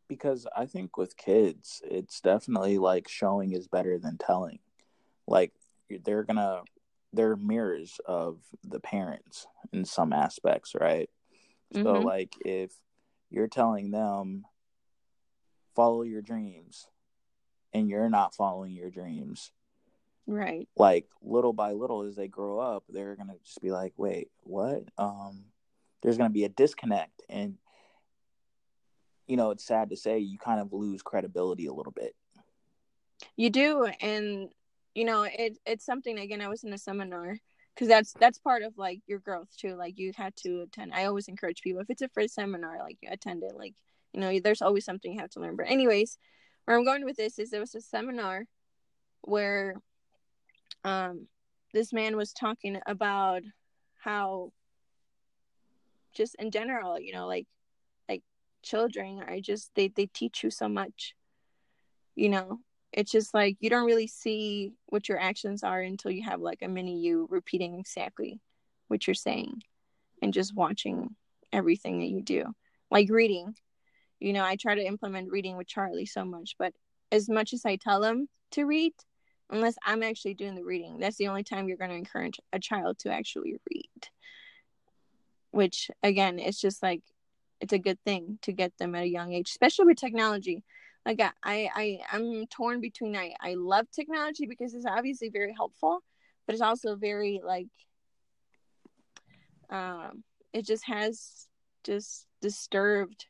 because 0.09 0.47
I 0.57 0.67
think 0.67 0.97
with 0.97 1.17
kids, 1.17 1.83
it's 1.85 2.21
definitely 2.21 2.79
like 2.79 3.09
showing 3.09 3.53
is 3.53 3.69
better 3.69 3.99
than 3.99 4.19
telling. 4.19 4.59
Like 5.27 5.53
they're 6.05 6.25
gonna, 6.25 6.63
they're 7.13 7.37
mirrors 7.37 8.01
of 8.07 8.39
the 8.65 8.81
parents 8.81 9.47
in 9.73 9.85
some 9.85 10.13
aspects, 10.13 10.75
right? 10.79 11.11
Mm-hmm. 11.75 11.85
So 11.85 12.01
like 12.01 12.35
if 12.41 12.73
you're 13.31 13.49
telling 13.49 13.91
them 13.91 14.45
follow 15.75 16.03
your 16.03 16.23
dreams 16.23 16.89
and 17.73 17.89
you're 17.89 18.09
not 18.09 18.35
following 18.35 18.73
your 18.73 18.91
dreams 18.91 19.53
right 20.27 20.69
like 20.77 21.07
little 21.23 21.53
by 21.53 21.73
little 21.73 22.03
as 22.03 22.17
they 22.17 22.29
grow 22.29 22.59
up 22.59 22.85
they're 22.89 23.17
gonna 23.17 23.37
just 23.45 23.63
be 23.63 23.71
like 23.71 23.93
wait 23.97 24.29
what 24.43 24.83
um 24.99 25.45
there's 26.03 26.19
gonna 26.19 26.31
be 26.31 26.45
a 26.45 26.49
disconnect 26.49 27.23
and 27.29 27.55
you 29.29 29.37
know, 29.37 29.51
it's 29.51 29.65
sad 29.65 29.91
to 29.91 29.97
say 29.97 30.19
you 30.19 30.39
kind 30.39 30.59
of 30.59 30.73
lose 30.73 31.03
credibility 31.03 31.67
a 31.67 31.73
little 31.73 31.93
bit. 31.93 32.17
You 33.37 33.51
do, 33.51 33.85
and 34.01 34.49
you 34.95 35.05
know, 35.05 35.23
it 35.23 35.59
it's 35.67 35.85
something. 35.85 36.19
Again, 36.19 36.41
I 36.41 36.49
was 36.49 36.65
in 36.65 36.73
a 36.73 36.79
seminar 36.79 37.39
because 37.75 37.89
that's 37.89 38.15
that's 38.15 38.39
part 38.39 38.63
of 38.63 38.77
like 38.79 39.01
your 39.07 39.19
growth 39.19 39.49
too. 39.57 39.77
Like 39.77 39.99
you 39.99 40.13
had 40.17 40.35
to 40.37 40.63
attend. 40.63 40.93
I 40.95 41.05
always 41.05 41.29
encourage 41.29 41.61
people 41.61 41.81
if 41.83 41.91
it's 41.91 42.03
a 42.03 42.09
first 42.09 42.35
seminar, 42.35 42.79
like 42.81 42.97
you 43.03 43.11
attend 43.13 43.45
it. 43.45 43.55
Like 43.55 43.75
you 44.13 44.21
know, 44.21 44.41
there's 44.41 44.63
always 44.63 44.85
something 44.85 45.13
you 45.13 45.21
have 45.21 45.31
to 45.31 45.41
learn. 45.41 45.57
But 45.57 45.69
anyways, 45.69 46.19
where 46.65 46.77
I'm 46.77 46.85
going 46.85 47.05
with 47.05 47.17
this 47.17 47.39
is 47.39 47.51
there 47.51 47.61
was 47.61 47.75
a 47.75 47.81
seminar 47.81 48.47
where 49.23 49.75
um 50.85 51.27
this 51.75 51.93
man 51.93 52.17
was 52.17 52.33
talking 52.33 52.81
about 52.87 53.43
how 53.99 54.53
just 56.15 56.35
in 56.39 56.51
general, 56.51 56.99
you 56.99 57.13
know, 57.13 57.27
like 57.27 57.47
children. 58.63 59.23
Are 59.27 59.41
just 59.41 59.71
they 59.75 59.89
they 59.89 60.07
teach 60.07 60.43
you 60.45 60.51
so 60.51 60.69
much 60.69 61.15
you 62.19 62.29
know? 62.29 62.59
It's 62.93 63.13
just 63.13 63.33
like 63.33 63.57
you 63.61 63.71
don't 63.71 63.87
really 63.87 64.07
see 64.07 64.73
what 64.87 65.09
your 65.09 65.21
actions 65.21 65.63
are 65.63 65.81
until 65.81 66.11
you 66.11 66.25
have 66.25 66.41
like 66.41 66.63
a 66.63 66.69
mini 66.69 66.99
you 66.99 67.29
repeating 67.31 67.79
exactly 67.79 68.41
what 68.89 69.07
you're 69.07 69.15
saying 69.15 69.63
and 70.23 70.33
just 70.33 70.55
watching 70.55 71.15
everything 71.53 72.01
that 72.01 72.09
you 72.09 72.23
do. 72.23 72.45
Like 72.91 73.09
reading. 73.11 73.55
You 74.21 74.33
know 74.33 74.43
i 74.43 74.57
try 74.57 74.75
to 74.75 74.85
implement 74.85 75.31
reading 75.31 75.57
with 75.57 75.69
charlie 75.69 76.07
so 76.07 76.25
much 76.25 76.57
but 76.59 76.73
as 77.13 77.29
much 77.29 77.53
as 77.53 77.65
i 77.65 77.77
tell 77.77 78.03
him 78.03 78.29
to 78.51 78.65
read 78.65 78.93
unless 79.49 79.77
i'm 79.87 80.03
actually 80.03 80.35
doing 80.35 80.57
the 80.57 80.65
reading 80.65 80.99
that's 80.99 81.19
the 81.19 81.29
only 81.29 81.45
time 81.45 81.69
you're 81.69 81.77
going 81.77 81.91
to 81.91 81.97
encourage 81.97 82.41
a 82.53 82.59
child 82.59 82.99
to 82.99 83.13
actually 83.13 83.55
read. 83.71 84.09
Which 85.53 85.89
again 86.03 86.41
it's 86.41 86.61
just 86.61 86.83
like 86.83 87.03
it's 87.61 87.73
a 87.73 87.79
good 87.79 87.99
thing 88.05 88.39
to 88.43 88.53
get 88.53 88.77
them 88.79 88.95
at 88.95 89.03
a 89.03 89.09
young 89.09 89.33
age, 89.33 89.51
especially 89.51 89.87
with 89.87 89.99
technology. 89.99 90.63
Like 91.05 91.21
I, 91.21 91.33
I, 91.75 91.99
I'm 92.13 92.47
torn 92.47 92.81
between 92.81 93.17
I, 93.17 93.35
I 93.41 93.55
love 93.55 93.87
technology 93.91 94.47
because 94.47 94.75
it's 94.75 94.87
obviously 94.87 95.31
very 95.31 95.55
helpful, 95.55 96.03
but 96.47 96.55
it's 96.55 96.63
also 96.63 96.97
very 96.97 97.41
like, 97.45 97.69
um, 99.71 100.23
it 100.53 100.67
just 100.67 100.85
has 100.87 101.49
just 101.85 102.27
disturbed 102.41 103.27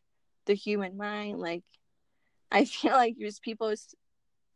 the 0.46 0.54
human 0.54 0.96
mind. 0.96 1.38
Like, 1.38 1.64
I 2.50 2.64
feel 2.64 2.92
like 2.92 3.16
there's 3.18 3.40
people's, 3.40 3.94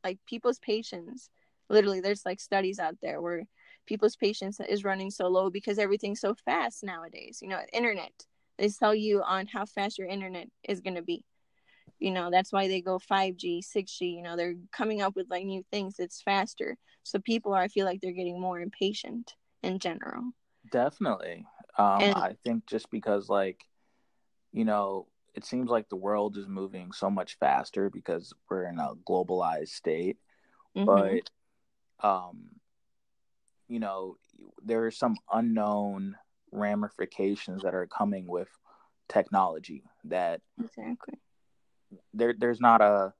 like 0.05 0.19
people's 0.26 0.59
patience. 0.59 1.31
Literally, 1.69 2.00
there's 2.00 2.26
like 2.26 2.41
studies 2.41 2.79
out 2.79 2.97
there 3.00 3.21
where 3.21 3.45
people's 3.87 4.17
patience 4.17 4.61
is 4.69 4.85
running 4.85 5.11
so 5.11 5.29
low 5.29 5.50
because 5.50 5.79
everything's 5.79 6.21
so 6.21 6.35
fast 6.45 6.85
nowadays. 6.85 7.38
You 7.41 7.49
know, 7.49 7.61
internet 7.73 8.12
they 8.62 8.69
tell 8.69 8.95
you 8.95 9.23
on 9.25 9.49
how 9.49 9.66
fast 9.66 9.99
your 9.99 10.07
internet 10.07 10.47
is 10.62 10.81
going 10.81 10.95
to 10.95 11.02
be. 11.02 11.25
You 11.99 12.12
know 12.12 12.31
that's 12.31 12.52
why 12.52 12.69
they 12.69 12.81
go 12.81 12.99
5g 12.99 13.62
6g 13.62 14.00
you 14.00 14.23
know 14.23 14.37
they're 14.37 14.54
coming 14.73 15.02
up 15.02 15.14
with 15.14 15.28
like 15.31 15.45
new 15.45 15.64
things 15.71 15.97
it's 15.99 16.23
faster. 16.23 16.76
So 17.02 17.19
people 17.19 17.52
are 17.52 17.62
i 17.62 17.69
feel 17.69 17.87
like 17.87 18.00
they're 18.00 18.12
getting 18.12 18.40
more 18.40 18.61
impatient 18.61 19.35
in 19.62 19.78
general. 19.78 20.33
Definitely. 20.71 21.45
Um 21.76 22.02
and, 22.02 22.14
i 22.14 22.37
think 22.45 22.66
just 22.66 22.90
because 22.90 23.28
like 23.28 23.61
you 24.52 24.64
know 24.64 25.07
it 25.35 25.45
seems 25.45 25.69
like 25.69 25.88
the 25.88 25.97
world 25.97 26.37
is 26.37 26.47
moving 26.47 26.92
so 26.92 27.11
much 27.11 27.38
faster 27.38 27.90
because 27.90 28.33
we're 28.49 28.64
in 28.64 28.78
a 28.78 28.95
globalized 29.09 29.69
state. 29.69 30.19
Mm-hmm. 30.76 30.87
but 30.87 32.09
um 32.09 32.49
you 33.69 33.81
know 33.81 34.16
there 34.64 34.87
are 34.87 34.90
some 34.90 35.16
unknown 35.33 36.16
ramifications 36.52 37.62
that 37.62 37.75
are 37.75 37.87
coming 37.87 38.26
with 38.26 38.49
technology 39.09 39.85
that 40.04 40.40
exactly. 40.59 41.18
there 42.14 42.35
there's 42.38 42.61
not 42.61 42.80
a 42.80 43.12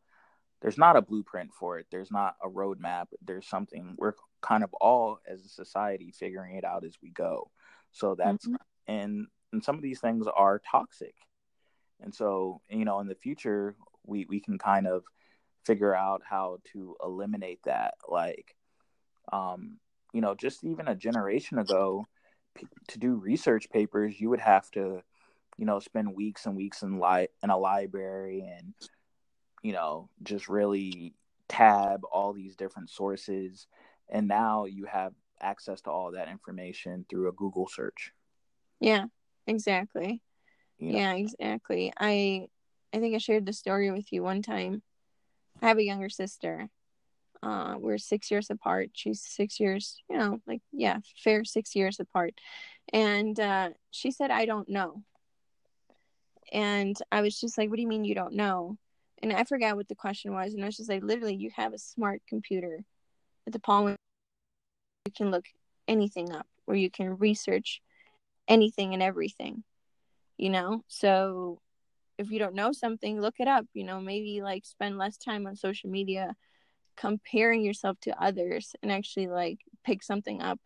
there's 0.63 0.79
not 0.79 0.97
a 0.97 1.03
blueprint 1.03 1.53
for 1.53 1.81
it. 1.81 1.87
There's 1.91 2.13
not 2.13 2.37
a 2.43 2.49
roadmap. 2.49 3.07
There's 3.27 3.49
something 3.49 3.97
we're 3.99 4.15
kind 4.41 4.63
of 4.63 4.73
all 4.75 5.19
as 5.27 5.45
a 5.45 5.49
society 5.49 6.13
figuring 6.17 6.57
it 6.57 6.65
out 6.65 6.85
as 6.85 6.95
we 7.03 7.11
go. 7.11 7.51
So 7.91 8.15
that's 8.15 8.47
mm-hmm. 8.47 8.57
and 8.87 9.27
and 9.53 9.63
some 9.63 9.75
of 9.77 9.83
these 9.83 10.01
things 10.01 10.27
are 10.35 10.63
toxic. 10.71 11.15
And 12.01 12.15
so 12.15 12.61
you 12.69 12.85
know 12.85 13.01
in 13.01 13.09
the 13.09 13.15
future 13.17 13.75
we 14.07 14.25
we 14.29 14.41
can 14.41 14.57
kind 14.57 14.87
of 14.87 15.03
figure 15.67 15.95
out 15.95 16.23
how 16.29 16.59
to 16.73 16.97
eliminate 17.03 17.61
that. 17.65 17.95
Like 18.09 18.55
um 19.33 19.79
you 20.13 20.21
know 20.21 20.35
just 20.35 20.63
even 20.65 20.87
a 20.87 20.95
generation 20.95 21.59
ago 21.59 22.07
to 22.89 22.99
do 22.99 23.15
research 23.15 23.71
papers, 23.71 24.21
you 24.21 24.31
would 24.31 24.41
have 24.41 24.71
to, 24.73 25.03
you 25.57 25.67
know, 25.67 25.79
spend 25.81 26.15
weeks 26.15 26.47
and 26.47 26.57
weeks 26.57 26.83
in 26.83 26.99
li- 26.99 27.29
in 27.43 27.51
a 27.51 27.59
library 27.59 28.41
and, 28.57 28.75
you 29.63 29.73
know, 29.73 30.09
just 30.23 30.49
really 30.49 31.15
tab 31.49 32.03
all 32.11 32.33
these 32.33 32.57
different 32.57 32.91
sources. 32.91 33.67
And 34.09 34.29
now 34.29 34.65
you 34.67 34.87
have 34.87 35.13
access 35.41 35.81
to 35.83 35.91
all 35.91 36.13
that 36.13 36.29
information 36.29 37.05
through 37.09 37.29
a 37.29 37.33
Google 37.33 37.69
search. 37.69 38.13
Yeah, 38.81 39.07
exactly. 39.47 40.23
You 40.79 40.93
know? 40.93 40.99
Yeah, 40.99 41.15
exactly. 41.15 41.93
I 41.99 42.49
I 42.93 42.99
think 42.99 43.15
I 43.15 43.19
shared 43.19 43.47
the 43.47 43.53
story 43.53 43.91
with 43.91 44.13
you 44.13 44.23
one 44.23 44.43
time. 44.43 44.83
I 45.61 45.69
have 45.69 45.79
a 45.79 45.85
younger 45.85 46.09
sister 46.09 46.69
uh, 47.43 47.75
we're 47.79 47.99
six 47.99 48.31
years 48.31 48.51
apart. 48.51 48.91
She's 48.93 49.21
six 49.21 49.59
years, 49.59 50.01
you 50.09 50.17
know, 50.17 50.41
like, 50.47 50.63
yeah, 50.73 50.99
fair 51.17 51.45
six 51.45 51.75
years 51.75 51.99
apart. 51.99 52.35
And 52.93 53.39
uh, 53.39 53.71
she 53.91 54.11
said, 54.11 54.31
I 54.31 54.45
don't 54.45 54.69
know. 54.69 55.03
And 56.53 56.97
I 57.11 57.23
was 57.23 57.39
just 57.41 57.57
like, 57.57 57.71
what 57.71 57.77
do 57.77 57.83
you 57.83 57.89
mean 57.89 58.05
you 58.05 58.15
don't 58.15 58.35
know? 58.35 58.77
And 59.23 59.33
I 59.33 59.45
forgot 59.45 59.77
what 59.77 59.89
the 59.89 59.95
question 59.95 60.33
was. 60.33 60.55
And 60.55 60.63
I 60.63 60.67
was 60.67 60.77
just 60.77 60.91
like, 60.91 61.03
literally, 61.03 61.35
you 61.35 61.51
have 61.57 61.73
a 61.73 61.79
smart 61.79 62.23
computer 62.29 62.85
at 63.47 63.53
the 63.53 63.61
palm. 63.61 63.97
You 65.07 65.13
can 65.17 65.31
look 65.31 65.47
anything 65.89 66.33
up, 66.33 66.47
or 66.67 66.75
you 66.75 66.91
can 66.91 67.19
research 67.19 67.81
anything 68.47 68.95
and 68.95 69.03
everything, 69.03 69.65
you 70.37 70.51
know? 70.51 70.85
So 70.89 71.61
if 72.19 72.31
you 72.31 72.39
don't 72.39 72.55
know 72.55 72.73
something, 72.73 73.21
look 73.21 73.37
it 73.39 73.49
up, 73.49 73.67
you 73.75 73.85
know, 73.85 74.01
maybe 74.01 74.43
like 74.43 74.65
spend 74.65 74.99
less 74.99 75.17
time 75.17 75.47
on 75.47 75.57
social 75.57 75.91
media 75.91 76.37
comparing 76.97 77.63
yourself 77.63 77.99
to 78.01 78.23
others 78.23 78.75
and 78.83 78.93
actually 78.93 79.27
like 79.27 79.59
pick 79.85 80.03
something 80.03 80.43
up 80.43 80.59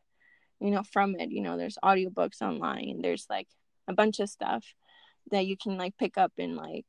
you 0.61 0.71
know 0.71 0.83
from 0.83 1.17
it. 1.17 1.31
You 1.31 1.43
know 1.43 1.57
there's 1.57 1.79
audiobooks 1.85 2.43
online 2.43 3.01
there's 3.03 3.27
like 3.29 3.49
a 3.89 3.95
bunch 3.95 4.21
of 4.21 4.29
stuff 4.29 4.65
that 5.31 5.47
you 5.47 5.57
can 5.57 5.77
like 5.77 5.97
pick 5.99 6.17
up 6.19 6.33
and 6.39 6.57
like 6.57 6.85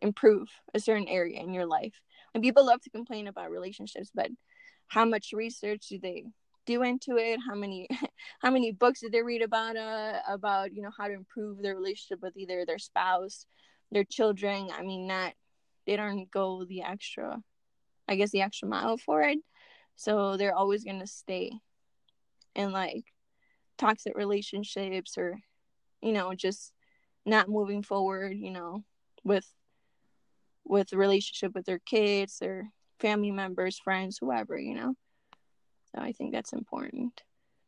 improve 0.00 0.48
a 0.74 0.80
certain 0.80 1.08
area 1.08 1.40
in 1.40 1.54
your 1.54 1.66
life. 1.66 1.94
And 2.34 2.42
people 2.42 2.66
love 2.66 2.80
to 2.82 2.90
complain 2.90 3.28
about 3.28 3.50
relationships 3.50 4.10
but 4.14 4.30
how 4.88 5.04
much 5.04 5.30
research 5.32 5.86
do 5.88 5.98
they 5.98 6.24
do 6.66 6.82
into 6.82 7.16
it? 7.16 7.40
How 7.46 7.54
many 7.54 7.88
how 8.40 8.50
many 8.50 8.72
books 8.72 9.00
did 9.00 9.12
they 9.12 9.22
read 9.22 9.42
about 9.42 9.76
uh 9.76 10.20
about 10.28 10.72
you 10.72 10.82
know 10.82 10.90
how 10.96 11.08
to 11.08 11.14
improve 11.14 11.62
their 11.62 11.74
relationship 11.74 12.20
with 12.22 12.36
either 12.36 12.64
their 12.64 12.78
spouse 12.78 13.46
their 13.90 14.04
children? 14.04 14.68
I 14.72 14.82
mean 14.82 15.06
not 15.06 15.34
they 15.86 15.96
don't 15.96 16.30
go 16.30 16.64
the 16.64 16.82
extra 16.82 17.42
i 18.08 18.16
guess 18.16 18.30
the 18.30 18.42
extra 18.42 18.68
mile 18.68 18.96
for 18.96 19.22
it. 19.22 19.38
So 19.96 20.36
they're 20.36 20.54
always 20.54 20.84
going 20.84 21.00
to 21.00 21.06
stay 21.06 21.52
in 22.54 22.72
like 22.72 23.04
toxic 23.78 24.16
relationships 24.16 25.16
or 25.18 25.38
you 26.02 26.12
know 26.12 26.34
just 26.34 26.72
not 27.26 27.48
moving 27.48 27.82
forward 27.82 28.36
you 28.36 28.50
know 28.50 28.84
with 29.24 29.46
with 30.64 30.92
relationship 30.92 31.54
with 31.54 31.64
their 31.66 31.80
kids 31.80 32.38
or 32.42 32.68
family 33.00 33.30
members 33.30 33.78
friends 33.78 34.18
whoever 34.20 34.58
you 34.58 34.74
know? 34.74 34.94
So 35.94 36.02
i 36.02 36.12
think 36.12 36.32
that's 36.32 36.52
important 36.52 37.22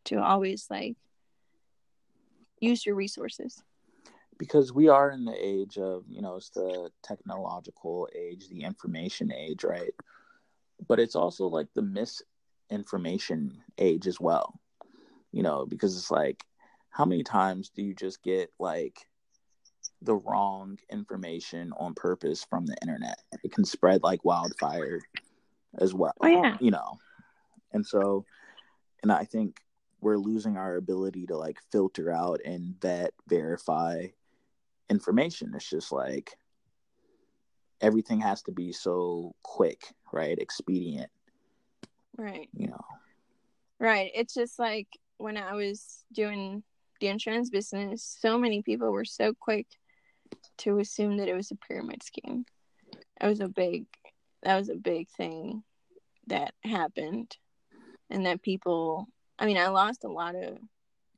to 0.07 0.23
always 0.23 0.67
like 0.71 0.97
use 2.61 2.87
your 2.87 2.95
resources. 2.95 3.63
Because 4.39 4.73
we 4.73 4.89
are 4.89 5.11
in 5.11 5.25
the 5.25 5.37
age 5.39 5.79
of 5.79 6.05
you 6.09 6.21
know 6.21 6.37
it's 6.37 6.51
the 6.51 6.91
technological 7.03 8.09
age 8.15 8.49
the 8.49 8.63
information 8.63 9.33
age 9.33 9.65
right 9.65 9.95
but 10.89 11.01
it's 11.01 11.17
also 11.17 11.47
like 11.47 11.69
the 11.75 12.17
misinformation 12.71 13.63
age 13.79 14.07
as 14.07 14.21
well 14.21 14.59
you 15.33 15.43
know 15.43 15.67
because 15.67 15.97
it's 15.97 16.11
like 16.11 16.45
how 16.91 17.05
many 17.05 17.23
times 17.23 17.71
do 17.75 17.83
you 17.83 17.95
just 17.95 18.23
get 18.23 18.51
like 18.59 19.07
the 20.03 20.15
wrong 20.15 20.79
information 20.91 21.73
on 21.79 21.95
purpose 21.95 22.47
from 22.49 22.65
the 22.65 22.77
internet? 22.81 23.19
It 23.43 23.53
can 23.53 23.65
spread 23.65 24.03
like 24.03 24.25
wildfire 24.25 25.01
as 25.79 25.93
well 25.93 26.15
oh 26.23 26.27
yeah. 26.27 26.57
you 26.61 26.71
know? 26.71 26.99
And 27.73 27.85
so 27.85 28.25
and 29.03 29.13
i 29.13 29.25
think 29.25 29.61
we're 30.01 30.17
losing 30.17 30.57
our 30.57 30.77
ability 30.77 31.27
to 31.27 31.37
like 31.37 31.59
filter 31.71 32.11
out 32.11 32.41
and 32.45 32.75
vet 32.81 33.13
verify 33.29 34.07
information. 34.89 35.53
It's 35.55 35.69
just 35.69 35.91
like 35.91 36.37
everything 37.81 38.21
has 38.21 38.43
to 38.43 38.53
be 38.53 38.73
so 38.73 39.35
quick 39.43 39.95
right? 40.13 40.39
Expedient 40.39 41.11
right. 42.17 42.49
you 42.55 42.69
know. 42.69 42.85
Right. 43.79 44.11
It's 44.15 44.35
just 44.35 44.59
like 44.59 44.89
when 45.19 45.37
i 45.37 45.55
was 45.55 46.05
doing 46.13 46.63
the 47.01 47.09
insurance 47.09 47.49
business 47.51 48.17
so 48.21 48.39
many 48.39 48.63
people 48.63 48.91
were 48.91 49.05
so 49.05 49.33
quick 49.33 49.67
to 50.59 50.79
assume 50.79 51.19
that 51.19 51.29
it 51.29 51.35
was 51.35 51.51
a 51.51 51.57
pyramid 51.57 52.03
scheme. 52.03 52.45
It 53.21 53.27
was 53.27 53.41
a 53.41 53.49
big 53.49 53.87
that 54.43 54.57
was 54.57 54.69
a 54.69 54.75
big 54.75 55.09
thing 55.17 55.63
that 56.29 56.55
happened 56.65 57.37
and 58.11 58.27
that 58.27 58.43
people 58.43 59.09
i 59.39 59.47
mean 59.47 59.57
i 59.57 59.69
lost 59.69 60.05
a 60.05 60.09
lot 60.09 60.35
of 60.35 60.59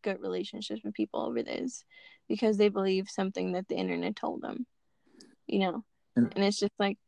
good 0.03 0.21
relationships 0.21 0.83
with 0.85 0.95
people 0.95 1.21
over 1.21 1.43
this 1.43 1.85
because 2.29 2.57
they 2.57 2.69
believe 2.69 3.09
something 3.09 3.53
that 3.53 3.67
the 3.69 3.75
internet 3.75 4.17
told 4.17 4.41
them 4.41 4.67
you 5.47 5.59
know 5.59 5.85
Mm. 6.19 6.33
and 6.35 6.45
it's 6.45 6.59
just 6.59 6.73
like 6.79 6.99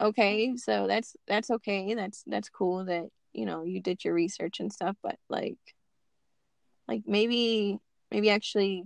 okay 0.00 0.56
so 0.56 0.86
that's 0.86 1.16
that's 1.26 1.50
okay. 1.50 1.94
That's 1.94 2.22
that's 2.26 2.48
cool 2.48 2.84
that 2.86 3.06
you 3.32 3.46
know 3.46 3.64
you 3.64 3.80
did 3.80 4.04
your 4.04 4.14
research 4.14 4.60
and 4.60 4.72
stuff 4.72 4.96
but 5.02 5.16
like 5.28 5.58
like 6.88 7.02
maybe 7.06 7.78
maybe 8.10 8.30
actually 8.30 8.84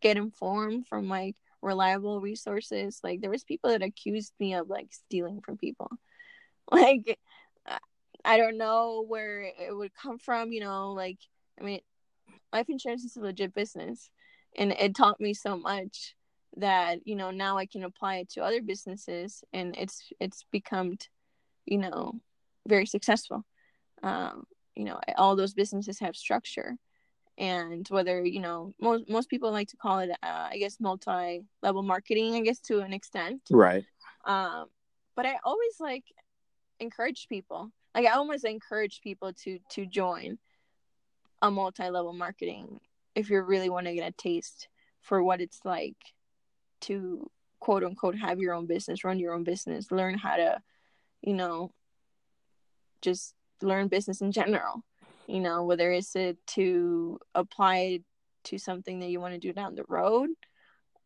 get 0.00 0.16
informed 0.16 0.86
from 0.86 1.08
like 1.08 1.36
reliable 1.62 2.20
resources. 2.20 3.00
Like 3.02 3.20
there 3.20 3.30
was 3.30 3.44
people 3.44 3.70
that 3.70 3.82
accused 3.82 4.32
me 4.38 4.54
of 4.54 4.68
like 4.68 4.88
stealing 4.92 5.40
from 5.40 5.56
people. 5.58 5.90
Like 6.72 7.18
i 8.24 8.38
don't 8.38 8.56
know 8.56 9.04
where 9.06 9.42
it 9.42 9.76
would 9.76 9.92
come 9.94 10.18
from 10.18 10.52
you 10.52 10.60
know 10.60 10.92
like 10.92 11.18
i 11.60 11.64
mean 11.64 11.80
life 12.52 12.68
insurance 12.68 13.04
is 13.04 13.16
a 13.16 13.20
legit 13.20 13.54
business 13.54 14.10
and 14.56 14.72
it 14.72 14.94
taught 14.94 15.20
me 15.20 15.34
so 15.34 15.56
much 15.56 16.14
that 16.56 17.00
you 17.04 17.16
know 17.16 17.30
now 17.30 17.58
i 17.58 17.66
can 17.66 17.84
apply 17.84 18.16
it 18.16 18.30
to 18.30 18.42
other 18.42 18.62
businesses 18.62 19.42
and 19.52 19.74
it's 19.76 20.12
it's 20.20 20.44
become 20.52 20.96
you 21.66 21.78
know 21.78 22.12
very 22.66 22.86
successful. 22.86 23.44
Um 24.02 24.44
you 24.74 24.84
know 24.84 24.98
all 25.16 25.36
those 25.36 25.54
businesses 25.54 26.00
have 26.00 26.16
structure 26.16 26.76
and 27.38 27.86
whether 27.88 28.24
you 28.24 28.40
know 28.40 28.74
most 28.80 29.08
most 29.08 29.28
people 29.28 29.50
like 29.50 29.68
to 29.68 29.76
call 29.76 29.98
it 29.98 30.10
uh, 30.22 30.48
i 30.50 30.56
guess 30.58 30.78
multi 30.80 31.42
level 31.62 31.82
marketing 31.82 32.34
i 32.34 32.40
guess 32.40 32.60
to 32.60 32.80
an 32.80 32.92
extent. 32.92 33.42
Right. 33.50 33.84
Um 34.24 34.66
but 35.16 35.26
i 35.26 35.36
always 35.44 35.76
like 35.80 36.04
encourage 36.80 37.26
people 37.28 37.70
like 37.94 38.06
i 38.06 38.10
almost 38.10 38.44
encourage 38.44 39.00
people 39.00 39.32
to 39.32 39.58
to 39.70 39.86
join 39.86 40.38
a 41.42 41.50
multi 41.50 41.88
level 41.88 42.12
marketing 42.12 42.80
if 43.14 43.30
you 43.30 43.40
really 43.42 43.68
want 43.68 43.86
to 43.86 43.94
get 43.94 44.08
a 44.08 44.12
taste 44.12 44.68
for 45.00 45.22
what 45.22 45.40
it's 45.40 45.60
like 45.64 45.96
to 46.86 47.30
quote 47.60 47.84
unquote 47.84 48.16
have 48.16 48.38
your 48.38 48.54
own 48.54 48.66
business 48.66 49.04
run 49.04 49.18
your 49.18 49.34
own 49.34 49.44
business 49.44 49.90
learn 49.90 50.16
how 50.16 50.36
to 50.36 50.60
you 51.22 51.34
know 51.34 51.70
just 53.00 53.34
learn 53.62 53.88
business 53.88 54.20
in 54.20 54.32
general 54.32 54.82
you 55.26 55.40
know 55.40 55.64
whether 55.64 55.90
it's 55.90 56.14
it 56.16 56.36
to 56.46 57.18
apply 57.34 58.00
to 58.44 58.58
something 58.58 59.00
that 59.00 59.10
you 59.10 59.20
want 59.20 59.32
to 59.32 59.40
do 59.40 59.52
down 59.52 59.74
the 59.74 59.84
road 59.88 60.28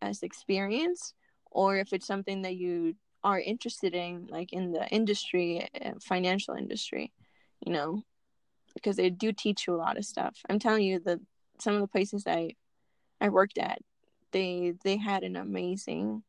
as 0.03 0.23
experience 0.23 1.15
or 1.51 1.77
if 1.77 1.93
it's 1.93 2.07
something 2.07 2.43
that 2.43 2.57
you 2.57 2.95
are 3.23 3.41
interested 3.41 3.95
in 3.95 4.27
like 4.31 4.53
in 4.53 4.73
the 4.73 4.87
industry 4.89 5.69
eh, 5.75 5.93
financial 6.01 6.55
industry 6.55 7.13
you 7.65 7.73
know 7.73 8.03
because 8.75 8.97
they 8.97 9.11
do 9.11 9.33
teach 9.33 9.67
you 9.67 9.75
a 9.75 9.77
lot 9.77 9.97
of 9.97 10.05
stuff. 10.05 10.39
I'm 10.49 10.59
telling 10.59 10.85
you 10.85 11.01
that 11.01 11.19
some 11.59 11.75
of 11.75 11.81
the 11.81 11.89
places 11.89 12.25
i 12.27 12.55
i 13.21 13.29
worked 13.29 13.59
at 13.59 13.81
they 14.33 14.75
they 14.85 14.97
had 14.97 15.23
an 15.23 15.37
amazing 15.37 16.23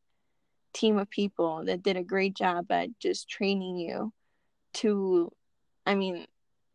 team 0.72 0.98
of 0.98 1.10
people 1.10 1.64
that 1.64 1.82
did 1.82 1.96
a 1.96 2.02
great 2.02 2.34
job 2.34 2.70
at 2.70 2.98
just 3.00 3.28
training 3.28 3.76
you 3.76 4.12
to 4.72 5.32
i 5.84 5.94
mean 5.94 6.26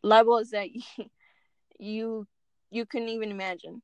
levels 0.03 0.51
that 0.51 0.67
you 1.79 2.27
you 2.71 2.85
couldn't 2.85 3.09
even 3.09 3.31
imagine. 3.31 3.81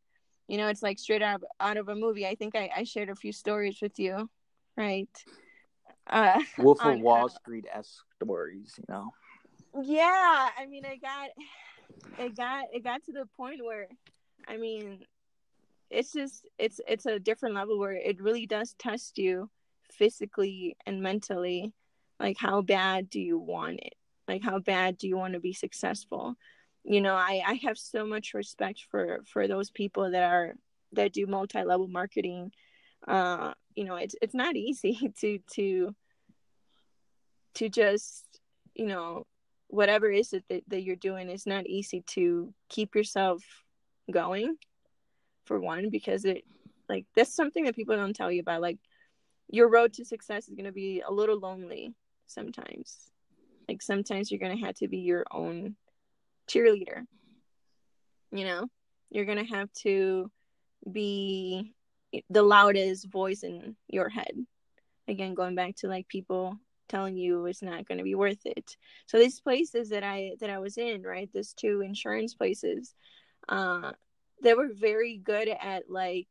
You 0.47 0.57
know 0.57 0.67
it's 0.67 0.83
like 0.83 0.99
straight 0.99 1.21
out 1.21 1.35
of, 1.35 1.43
out 1.59 1.77
of 1.77 1.87
a 1.87 1.95
movie. 1.95 2.27
I 2.27 2.35
think 2.35 2.55
I, 2.55 2.69
I 2.75 2.83
shared 2.83 3.09
a 3.09 3.15
few 3.15 3.31
stories 3.31 3.79
with 3.81 3.97
you 3.99 4.29
right? 4.77 5.09
Uh 6.07 6.39
wolf 6.57 6.83
of 6.83 6.99
wall 6.99 7.29
street 7.29 7.65
esque 7.73 8.05
stories 8.21 8.73
you 8.77 8.83
know? 8.89 9.13
Yeah 9.81 10.49
i 10.57 10.65
mean 10.67 10.85
i 10.85 10.97
got 10.97 11.29
it 12.19 12.35
got 12.35 12.65
it 12.73 12.83
got 12.83 13.03
to 13.05 13.13
the 13.13 13.25
point 13.37 13.63
where 13.63 13.87
i 14.47 14.57
mean 14.57 14.99
it's 15.91 16.13
just 16.13 16.47
it's 16.57 16.79
it's 16.87 17.05
a 17.05 17.19
different 17.19 17.55
level 17.55 17.77
where 17.77 17.91
it 17.91 18.21
really 18.21 18.47
does 18.47 18.75
test 18.79 19.17
you 19.17 19.49
physically 19.91 20.77
and 20.85 21.01
mentally 21.01 21.73
like 22.19 22.37
how 22.39 22.61
bad 22.61 23.09
do 23.09 23.19
you 23.19 23.37
want 23.37 23.79
it? 23.79 23.95
Like 24.27 24.43
how 24.43 24.59
bad 24.59 24.97
do 24.97 25.07
you 25.07 25.17
want 25.17 25.33
to 25.33 25.39
be 25.39 25.53
successful? 25.53 26.35
You 26.83 27.01
know 27.01 27.15
i 27.15 27.43
i 27.45 27.53
have 27.65 27.77
so 27.77 28.07
much 28.07 28.33
respect 28.33 28.85
for 28.89 29.19
for 29.31 29.47
those 29.47 29.69
people 29.69 30.09
that 30.11 30.23
are 30.23 30.55
that 30.93 31.13
do 31.13 31.27
multi-level 31.27 31.87
marketing. 31.87 32.51
Uh 33.07 33.53
you 33.75 33.83
know 33.83 33.95
it's 33.95 34.15
it's 34.21 34.33
not 34.33 34.55
easy 34.55 35.11
to 35.19 35.39
to 35.53 35.95
to 37.55 37.69
just 37.69 38.39
you 38.75 38.87
know 38.87 39.25
whatever 39.67 40.09
is 40.09 40.33
it 40.33 40.43
that, 40.49 40.63
that 40.67 40.83
you're 40.83 40.95
doing 40.95 41.29
it's 41.29 41.47
not 41.47 41.65
easy 41.65 42.03
to 42.05 42.53
keep 42.69 42.93
yourself 42.95 43.41
going 44.11 44.57
for 45.51 45.59
one 45.59 45.89
because 45.89 46.25
it 46.25 46.43
like 46.87 47.05
that's 47.15 47.35
something 47.35 47.65
that 47.65 47.75
people 47.75 47.95
don't 47.95 48.15
tell 48.15 48.31
you 48.31 48.41
about 48.41 48.61
like 48.61 48.79
your 49.49 49.67
road 49.69 49.93
to 49.93 50.05
success 50.05 50.47
is 50.47 50.55
going 50.55 50.65
to 50.65 50.71
be 50.71 51.01
a 51.01 51.11
little 51.11 51.39
lonely 51.39 51.93
sometimes 52.25 53.11
like 53.67 53.81
sometimes 53.81 54.29
you're 54.29 54.39
going 54.39 54.57
to 54.57 54.65
have 54.65 54.75
to 54.75 54.87
be 54.87 54.97
your 54.97 55.25
own 55.31 55.75
cheerleader. 56.49 57.05
You 58.31 58.45
know, 58.45 58.67
you're 59.09 59.25
going 59.25 59.45
to 59.45 59.55
have 59.55 59.71
to 59.83 60.31
be 60.91 61.73
the 62.29 62.43
loudest 62.43 63.09
voice 63.09 63.43
in 63.43 63.75
your 63.87 64.09
head. 64.09 64.33
Again, 65.07 65.33
going 65.33 65.55
back 65.55 65.75
to 65.77 65.87
like 65.87 66.07
people 66.07 66.57
telling 66.89 67.15
you 67.15 67.45
it's 67.45 67.61
not 67.61 67.87
going 67.87 67.97
to 67.97 68.03
be 68.03 68.15
worth 68.15 68.45
it. 68.45 68.75
So 69.05 69.17
these 69.17 69.39
places 69.39 69.89
that 69.89 70.03
I 70.03 70.33
that 70.39 70.49
I 70.49 70.59
was 70.59 70.77
in, 70.77 71.03
right, 71.03 71.29
these 71.33 71.53
two 71.53 71.81
insurance 71.81 72.33
places, 72.33 72.93
uh 73.47 73.91
they 74.41 74.53
were 74.53 74.69
very 74.73 75.17
good 75.17 75.47
at 75.47 75.89
like 75.89 76.27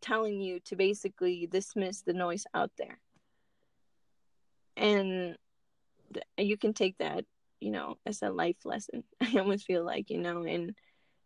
telling 0.00 0.40
you 0.40 0.60
to 0.60 0.76
basically 0.76 1.46
dismiss 1.46 2.02
the 2.02 2.12
noise 2.12 2.44
out 2.54 2.70
there. 2.76 2.98
And 4.76 5.36
you 6.36 6.56
can 6.56 6.74
take 6.74 6.98
that 6.98 7.24
you 7.62 7.70
know 7.70 7.96
as 8.04 8.22
a 8.22 8.30
life 8.30 8.56
lesson 8.64 9.04
i 9.20 9.38
almost 9.38 9.64
feel 9.64 9.84
like 9.84 10.10
you 10.10 10.18
know 10.18 10.42
and 10.42 10.74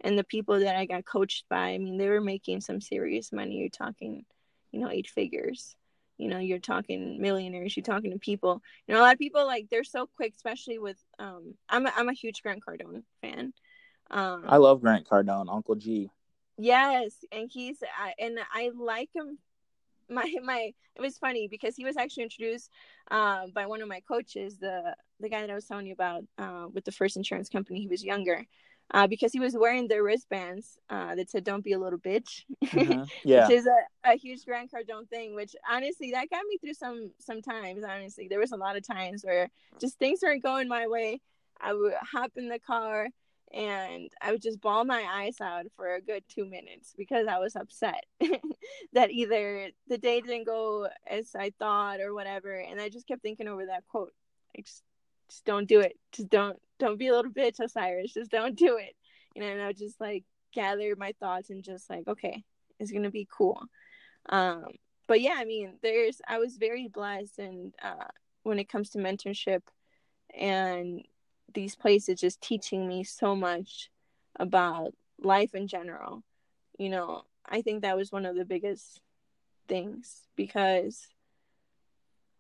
and 0.03 0.19
the 0.19 0.25
people 0.25 0.61
that 0.61 0.77
i 0.77 0.85
got 0.85 1.05
coached 1.05 1.45
by 1.49 1.71
i 1.71 1.79
mean 1.79 1.97
they 1.97 2.09
were 2.09 2.21
making 2.21 2.61
some 2.61 2.81
serious 2.81 3.33
money. 3.33 3.57
You're 3.57 3.69
talking 3.71 4.25
you 4.71 4.81
know 4.81 4.91
eight 4.91 5.09
figures. 5.09 5.75
You 6.19 6.29
know 6.29 6.39
you're 6.39 6.59
talking 6.59 7.21
millionaires 7.21 7.77
you're 7.77 7.85
talking 7.85 8.13
to 8.13 8.19
people. 8.19 8.63
You 8.87 8.95
know 8.95 9.01
a 9.01 9.05
lot 9.05 9.15
of 9.15 9.19
people 9.19 9.47
like 9.47 9.69
they're 9.71 9.85
so 9.85 10.09
quick 10.17 10.35
especially 10.37 10.79
with 10.79 10.99
um 11.19 11.55
i'm 11.69 11.87
a, 11.87 11.93
I'm 11.97 12.09
a 12.09 12.15
huge 12.15 12.43
grant 12.43 12.63
cardone 12.67 13.03
fan 13.23 13.53
Um, 14.11 14.45
I 14.47 14.57
love 14.59 14.81
Grant 14.81 15.09
Cardone, 15.09 15.53
Uncle 15.53 15.75
G. 15.75 16.11
Yes, 16.59 17.25
and 17.33 17.51
he's 17.53 17.83
uh, 17.83 18.11
and 18.19 18.39
I 18.53 18.71
like 18.75 19.11
him. 19.15 19.39
My 20.09 20.33
my, 20.45 20.73
it 20.95 21.01
was 21.01 21.19
funny 21.19 21.49
because 21.49 21.75
he 21.75 21.85
was 21.85 21.97
actually 21.97 22.23
introduced 22.23 22.71
uh, 23.11 23.49
by 23.53 23.67
one 23.67 23.83
of 23.83 23.89
my 23.89 23.99
coaches, 24.07 24.57
the 24.57 24.95
the 25.19 25.29
guy 25.29 25.41
that 25.41 25.51
I 25.51 25.55
was 25.55 25.65
telling 25.65 25.87
you 25.87 25.95
about 25.95 26.23
uh, 26.39 26.69
with 26.73 26.85
the 26.85 26.93
first 26.93 27.17
insurance 27.17 27.49
company. 27.49 27.81
He 27.81 27.89
was 27.89 28.05
younger, 28.05 28.47
uh, 28.93 29.09
because 29.09 29.33
he 29.33 29.41
was 29.41 29.57
wearing 29.57 29.89
the 29.89 30.01
wristbands 30.01 30.79
uh, 30.91 31.17
that 31.17 31.29
said 31.29 31.43
"Don't 31.43 31.65
be 31.65 31.73
a 31.73 31.79
little 31.81 31.99
bitch," 31.99 32.45
Mm-hmm. 32.67 33.03
Yeah. 33.25 33.49
which 33.49 33.57
is 33.57 33.67
a, 33.67 34.13
a 34.13 34.15
huge 34.17 34.45
Grant 34.45 34.71
Cardone 34.71 35.09
thing. 35.09 35.35
Which 35.35 35.57
honestly, 35.69 36.13
that 36.13 36.31
got 36.31 36.45
me 36.49 36.59
through 36.59 36.75
some 36.75 37.11
some 37.19 37.43
times. 37.43 37.83
Honestly, 37.83 38.29
there 38.29 38.39
was 38.39 38.53
a 38.53 38.57
lot 38.57 38.77
of 38.77 38.87
times 38.87 39.25
where 39.25 39.51
just 39.81 39.99
things 39.99 40.21
weren't 40.23 40.43
going 40.45 40.69
my 40.69 40.87
way. 40.87 41.21
I 41.61 41.75
would 41.75 41.95
hop 41.95 42.31
in 42.37 42.49
the 42.49 42.61
car 42.61 43.09
and 43.53 44.11
I 44.21 44.33
would 44.33 44.43
just 44.43 44.61
bawl 44.61 44.85
my 44.85 45.05
eyes 45.09 45.41
out 45.41 45.67
for 45.77 45.95
a 45.95 46.01
good 46.01 46.25
two 46.29 46.45
minutes 46.45 46.95
because 46.97 47.27
I 47.27 47.39
was 47.39 47.57
upset 47.57 48.05
that 48.93 49.11
either 49.11 49.71
the 49.89 49.99
day 49.99 50.21
didn't 50.21 50.47
go 50.47 50.89
as 51.07 51.35
I 51.35 51.53
thought 51.59 52.01
or 52.01 52.13
whatever. 52.13 52.55
And 52.55 52.81
I 52.81 52.89
just 52.89 53.07
kept 53.07 53.23
thinking 53.23 53.49
over 53.49 53.67
that 53.67 53.87
quote. 53.87 54.13
I 54.57 54.63
just 54.63 54.83
just 55.29 55.45
don't 55.45 55.69
do 55.69 55.81
it. 55.81 55.99
Just 56.13 56.29
don't 56.29 56.59
don't 56.79 56.99
be 56.99 57.09
a 57.09 57.15
little 57.15 57.33
bitch, 57.33 57.61
Osiris. 57.61 58.15
Just 58.15 58.31
don't 58.31 58.57
do 58.57 58.77
it. 58.77 58.95
You 59.35 59.43
know, 59.43 59.49
and 59.49 59.63
I 59.63 59.69
would 59.69 59.79
just 59.79 60.01
like 60.01 60.25
gather 60.53 60.95
my 60.97 61.15
thoughts 61.21 61.51
and 61.51 61.63
just 61.63 61.89
like, 61.91 62.07
okay, 62.09 62.43
it's 62.79 62.93
gonna 62.93 63.11
be 63.11 63.29
cool. 63.31 63.63
Um, 64.29 64.65
but 65.07 65.21
yeah, 65.21 65.35
I 65.37 65.45
mean, 65.45 65.79
there's 65.83 66.21
I 66.27 66.39
was 66.39 66.57
very 66.57 66.89
blessed 66.89 67.39
and 67.39 67.75
uh 67.83 68.09
when 68.43 68.59
it 68.59 68.69
comes 68.69 68.91
to 68.91 68.99
mentorship 68.99 69.63
and 70.37 71.03
these 71.53 71.75
places 71.75 72.21
just 72.21 72.41
teaching 72.41 72.87
me 72.87 73.05
so 73.05 73.35
much 73.35 73.91
about 74.39 74.93
life 75.23 75.55
in 75.55 75.67
general. 75.67 76.23
You 76.79 76.91
know, 76.91 77.23
I 77.45 77.63
think 77.63 77.83
that 77.83 77.97
was 77.97 78.13
one 78.13 78.27
of 78.27 78.37
the 78.37 78.45
biggest 78.45 79.01
things 79.69 80.27
because 80.37 81.09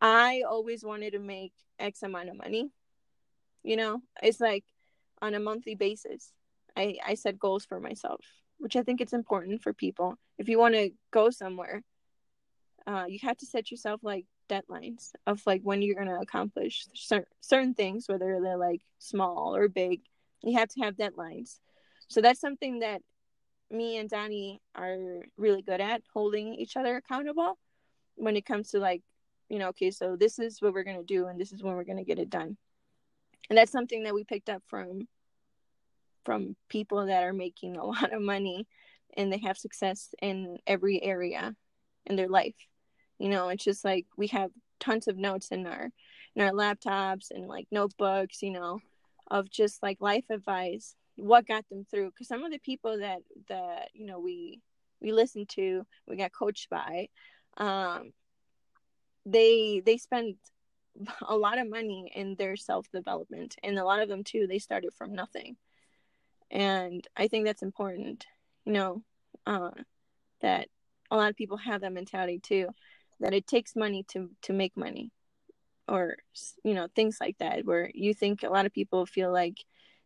I 0.00 0.42
always 0.48 0.84
wanted 0.84 1.12
to 1.12 1.18
make 1.18 1.52
X 1.78 2.02
amount 2.02 2.28
of 2.28 2.36
money. 2.36 2.70
You 3.62 3.76
know, 3.76 4.02
it's 4.22 4.40
like 4.40 4.64
on 5.22 5.34
a 5.34 5.40
monthly 5.40 5.74
basis. 5.74 6.32
I, 6.76 6.98
I 7.04 7.14
set 7.14 7.38
goals 7.38 7.64
for 7.64 7.80
myself, 7.80 8.20
which 8.58 8.76
I 8.76 8.82
think 8.82 9.00
it's 9.00 9.14
important 9.14 9.62
for 9.62 9.72
people. 9.72 10.16
If 10.38 10.48
you 10.48 10.58
want 10.58 10.74
to 10.74 10.90
go 11.10 11.30
somewhere, 11.30 11.82
uh, 12.86 13.06
you 13.08 13.18
have 13.22 13.38
to 13.38 13.46
set 13.46 13.70
yourself 13.70 14.00
like 14.04 14.26
deadlines 14.48 15.12
of 15.26 15.42
like 15.46 15.62
when 15.62 15.82
you're 15.82 15.94
going 15.94 16.08
to 16.08 16.20
accomplish 16.20 16.86
cer- 16.94 17.28
certain 17.40 17.74
things, 17.74 18.08
whether 18.08 18.40
they're 18.42 18.56
like 18.56 18.82
small 18.98 19.54
or 19.54 19.68
big. 19.68 20.00
You 20.42 20.58
have 20.58 20.68
to 20.70 20.82
have 20.82 20.96
deadlines. 20.96 21.58
So 22.08 22.20
that's 22.20 22.40
something 22.40 22.80
that 22.80 23.02
me 23.70 23.98
and 23.98 24.08
Danny 24.08 24.60
are 24.74 25.24
really 25.36 25.62
good 25.62 25.80
at 25.80 26.02
holding 26.12 26.54
each 26.54 26.76
other 26.76 26.96
accountable 26.96 27.58
when 28.14 28.36
it 28.36 28.46
comes 28.46 28.70
to 28.70 28.78
like, 28.78 29.02
you 29.48 29.58
know, 29.58 29.68
okay, 29.68 29.90
so 29.90 30.16
this 30.16 30.38
is 30.38 30.60
what 30.60 30.72
we're 30.72 30.84
going 30.84 30.98
to 30.98 31.04
do 31.04 31.26
and 31.26 31.40
this 31.40 31.52
is 31.52 31.62
when 31.62 31.74
we're 31.74 31.84
going 31.84 31.98
to 31.98 32.04
get 32.04 32.18
it 32.18 32.30
done. 32.30 32.56
And 33.48 33.58
that's 33.58 33.72
something 33.72 34.04
that 34.04 34.14
we 34.14 34.24
picked 34.24 34.48
up 34.48 34.62
from 34.66 35.06
from 36.24 36.56
people 36.68 37.06
that 37.06 37.22
are 37.22 37.32
making 37.32 37.76
a 37.76 37.84
lot 37.86 38.12
of 38.12 38.20
money 38.20 38.66
and 39.16 39.32
they 39.32 39.38
have 39.38 39.56
success 39.56 40.14
in 40.20 40.58
every 40.66 41.02
area 41.02 41.54
in 42.04 42.16
their 42.16 42.28
life. 42.28 42.56
You 43.18 43.28
know, 43.28 43.48
it's 43.48 43.64
just 43.64 43.84
like 43.84 44.06
we 44.16 44.26
have 44.28 44.50
tons 44.78 45.08
of 45.08 45.16
notes 45.16 45.48
in 45.48 45.66
our 45.66 45.90
in 46.34 46.42
our 46.42 46.52
laptops 46.52 47.30
and 47.30 47.48
like 47.48 47.66
notebooks, 47.70 48.42
you 48.42 48.50
know, 48.50 48.80
of 49.30 49.50
just 49.50 49.82
like 49.82 50.00
life 50.00 50.24
advice, 50.30 50.94
what 51.16 51.46
got 51.46 51.68
them 51.68 51.86
through. 51.90 52.10
Because 52.10 52.28
some 52.28 52.44
of 52.44 52.52
the 52.52 52.58
people 52.58 52.98
that 52.98 53.20
that 53.48 53.88
you 53.94 54.06
know 54.06 54.20
we 54.20 54.60
we 55.00 55.12
listened 55.12 55.48
to, 55.50 55.86
we 56.06 56.16
got 56.16 56.32
coached 56.32 56.68
by, 56.70 57.08
um, 57.56 58.12
they 59.24 59.82
they 59.84 59.96
spend 59.96 60.36
a 61.28 61.36
lot 61.36 61.58
of 61.58 61.68
money 61.68 62.10
in 62.14 62.34
their 62.36 62.56
self 62.56 62.86
development, 62.92 63.56
and 63.62 63.78
a 63.78 63.84
lot 63.84 64.00
of 64.02 64.08
them 64.08 64.24
too, 64.24 64.46
they 64.46 64.58
started 64.58 64.92
from 64.94 65.14
nothing, 65.14 65.56
and 66.50 67.06
I 67.16 67.28
think 67.28 67.46
that's 67.46 67.62
important. 67.62 68.26
You 68.66 68.72
know, 68.72 69.02
uh, 69.46 69.70
that 70.42 70.68
a 71.10 71.16
lot 71.16 71.30
of 71.30 71.36
people 71.36 71.56
have 71.56 71.80
that 71.82 71.92
mentality 71.92 72.40
too 72.40 72.68
that 73.20 73.34
it 73.34 73.46
takes 73.46 73.76
money 73.76 74.04
to 74.08 74.30
to 74.42 74.52
make 74.52 74.76
money 74.76 75.10
or 75.88 76.16
you 76.64 76.74
know 76.74 76.88
things 76.94 77.18
like 77.20 77.36
that 77.38 77.64
where 77.64 77.90
you 77.94 78.12
think 78.12 78.42
a 78.42 78.48
lot 78.48 78.66
of 78.66 78.72
people 78.72 79.06
feel 79.06 79.32
like 79.32 79.56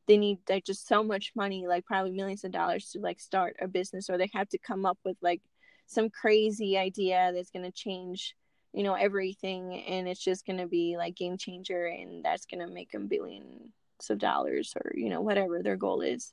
they 0.07 0.17
need 0.17 0.39
like 0.49 0.65
just 0.65 0.87
so 0.87 1.03
much 1.03 1.33
money 1.35 1.67
like 1.67 1.85
probably 1.85 2.11
millions 2.11 2.45
of 2.45 2.53
dollars 2.53 2.91
to 2.91 2.99
like 2.99 3.21
start 3.21 3.57
a 3.61 3.69
business 3.69 4.11
or 4.11 4.19
they 4.19 4.31
have 4.33 4.49
to 4.49 4.59
come 4.59 4.85
up 4.85 4.99
with 5.05 5.17
like 5.23 5.41
some 5.87 6.11
crazy 6.11 6.77
idea 6.77 7.33
that's 7.35 7.51
going 7.51 7.65
to 7.65 7.73
change 7.73 8.35
you 8.73 8.83
know 8.83 8.95
everything 8.95 9.83
and 9.89 10.09
it's 10.09 10.23
just 10.23 10.47
going 10.47 10.59
to 10.59 10.67
be 10.67 10.97
like 10.97 11.17
game 11.17 11.37
changer 11.37 11.87
and 11.87 12.25
that's 12.25 12.47
going 12.47 12.61
to 12.61 12.73
make 12.73 12.91
them 12.93 13.09
billions 13.09 13.73
of 14.09 14.19
dollars 14.19 14.73
or 14.77 14.93
you 14.95 15.09
know 15.11 15.21
whatever 15.21 15.63
their 15.63 15.77
goal 15.77 16.01
is. 16.01 16.33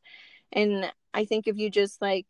And 0.51 0.91
i 1.13 1.25
think 1.25 1.47
if 1.47 1.57
you 1.57 1.69
just 1.69 2.01
like 2.01 2.25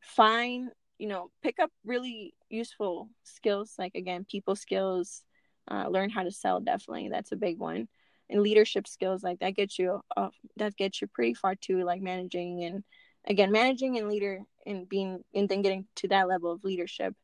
find 0.00 0.70
you 0.98 1.08
know 1.08 1.30
pick 1.42 1.58
up 1.58 1.70
really 1.84 2.34
useful 2.48 3.08
skills 3.22 3.74
like 3.78 3.94
again 3.94 4.24
people 4.28 4.56
skills 4.56 5.22
uh, 5.70 5.88
learn 5.88 6.10
how 6.10 6.22
to 6.22 6.30
sell 6.30 6.60
definitely 6.60 7.08
that's 7.08 7.32
a 7.32 7.36
big 7.36 7.58
one. 7.58 7.88
And 8.28 8.42
leadership 8.42 8.88
skills 8.88 9.22
like 9.22 9.38
that 9.38 9.54
gets 9.54 9.78
you 9.78 10.00
uh, 10.16 10.30
that 10.56 10.76
gets 10.76 11.00
you 11.00 11.06
pretty 11.06 11.34
far 11.34 11.54
too 11.54 11.84
like 11.84 12.02
managing 12.02 12.64
and 12.64 12.82
again 13.24 13.52
managing 13.52 13.98
and 13.98 14.08
leader 14.08 14.40
and 14.66 14.88
being 14.88 15.22
and 15.32 15.48
then 15.48 15.62
getting 15.62 15.86
to 15.96 16.08
that 16.08 16.26
level 16.26 16.50
of 16.50 16.64
leadership 16.64 17.14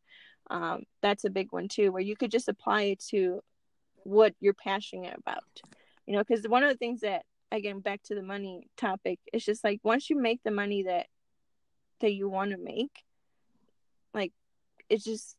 um, 0.51 0.85
that's 1.01 1.25
a 1.25 1.31
big 1.31 1.51
one 1.51 1.67
too 1.67 1.91
where 1.91 2.03
you 2.03 2.15
could 2.15 2.31
just 2.31 2.49
apply 2.49 2.83
it 2.83 3.01
to 3.11 3.41
what 4.05 4.35
you're 4.39 4.55
passionate 4.55 5.17
about 5.19 5.43
you 6.07 6.15
know 6.15 6.23
because 6.23 6.47
one 6.47 6.63
of 6.63 6.71
the 6.71 6.79
things 6.79 7.01
that 7.01 7.25
again 7.51 7.81
back 7.81 8.01
to 8.05 8.15
the 8.15 8.23
money 8.23 8.69
topic 8.77 9.19
it's 9.33 9.45
just 9.45 9.65
like 9.65 9.81
once 9.83 10.09
you 10.09 10.17
make 10.17 10.41
the 10.45 10.53
money 10.53 10.85
that 10.85 11.07
that 12.01 12.13
you 12.13 12.29
want 12.29 12.53
to 12.53 12.59
make 12.59 13.03
like 14.15 14.33
it's 14.89 15.05
just 15.05 15.37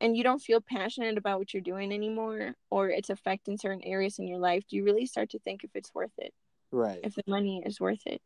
and 0.00 0.16
you 0.16 0.22
don't 0.22 0.42
feel 0.42 0.60
passionate 0.60 1.16
about 1.16 1.38
what 1.38 1.54
you're 1.54 1.62
doing 1.62 1.92
anymore 1.92 2.54
or 2.70 2.90
it's 2.90 3.10
affecting 3.10 3.56
certain 3.56 3.82
areas 3.82 4.18
in 4.18 4.26
your 4.26 4.38
life 4.38 4.64
do 4.68 4.76
you 4.76 4.84
really 4.84 5.06
start 5.06 5.30
to 5.30 5.38
think 5.38 5.64
if 5.64 5.70
it's 5.74 5.94
worth 5.94 6.12
it. 6.18 6.32
Right. 6.72 7.00
if 7.02 7.14
the 7.14 7.22
money 7.26 7.62
is 7.64 7.80
worth 7.80 8.02
it. 8.06 8.22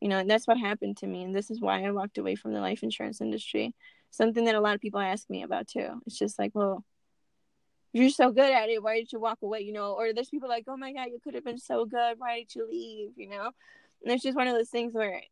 You 0.00 0.08
know 0.08 0.18
and 0.18 0.30
that's 0.30 0.46
what 0.46 0.58
happened 0.58 0.98
to 0.98 1.06
me 1.06 1.22
and 1.24 1.34
this 1.34 1.50
is 1.50 1.60
why 1.60 1.84
i 1.84 1.90
walked 1.90 2.18
away 2.18 2.34
from 2.34 2.52
the 2.52 2.60
life 2.60 2.82
insurance 2.82 3.20
industry. 3.20 3.74
Something 4.10 4.44
that 4.44 4.54
a 4.54 4.60
lot 4.60 4.74
of 4.74 4.80
people 4.80 5.00
ask 5.00 5.28
me 5.28 5.42
about 5.42 5.66
too. 5.66 6.00
It's 6.06 6.18
just 6.18 6.38
like 6.38 6.52
well 6.54 6.84
you're 7.92 8.10
so 8.10 8.32
good 8.32 8.50
at 8.50 8.68
it 8.68 8.82
why 8.82 8.98
did 8.98 9.12
you 9.12 9.20
walk 9.20 9.38
away 9.42 9.60
you 9.60 9.72
know? 9.72 9.92
Or 9.92 10.12
there's 10.12 10.28
people 10.28 10.48
like 10.48 10.64
oh 10.68 10.76
my 10.76 10.92
god 10.92 11.06
you 11.06 11.18
could 11.22 11.34
have 11.34 11.44
been 11.44 11.58
so 11.58 11.84
good 11.86 12.18
why 12.18 12.40
did 12.40 12.54
you 12.54 12.68
leave 12.68 13.12
you 13.16 13.28
know? 13.28 13.50
And 14.02 14.12
it's 14.12 14.22
just 14.22 14.36
one 14.36 14.46
of 14.46 14.54
those 14.54 14.68
things 14.68 14.92
where 14.92 15.22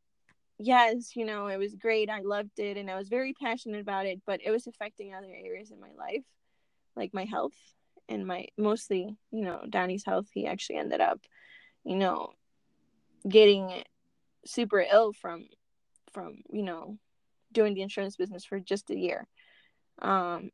yes, 0.59 1.17
you 1.17 1.25
know, 1.25 1.47
it 1.47 1.59
was 1.59 1.75
great. 1.75 2.11
I 2.11 2.21
loved 2.21 2.59
it 2.59 2.77
and 2.77 2.91
I 2.91 2.97
was 2.97 3.09
very 3.09 3.35
passionate 3.35 3.81
about 3.81 4.07
it, 4.07 4.21
but 4.27 4.41
it 4.45 4.51
was 4.51 4.67
affecting 4.67 5.15
other 5.15 5.33
areas 5.33 5.71
in 5.71 5.81
my 5.81 5.93
life, 5.99 6.25
like 6.97 7.13
my 7.13 7.25
health 7.25 7.57
and 8.09 8.27
my 8.27 8.47
mostly, 8.57 9.17
you 9.31 9.45
know, 9.45 9.65
Danny's 9.69 10.05
health. 10.05 10.29
He 10.33 10.47
actually 10.47 10.77
ended 10.77 11.01
up, 11.01 11.21
you 11.85 11.97
know, 11.97 12.31
getting 13.29 13.85
super 14.45 14.81
ill 14.81 15.13
from 15.13 15.49
from, 16.13 16.43
you 16.51 16.63
know, 16.63 16.99
doing 17.53 17.75
the 17.75 17.83
insurance 17.83 18.17
business 18.17 18.45
for 18.45 18.61
just 18.61 18.91
a 18.91 18.99
year. 18.99 19.27
Um 20.01 20.51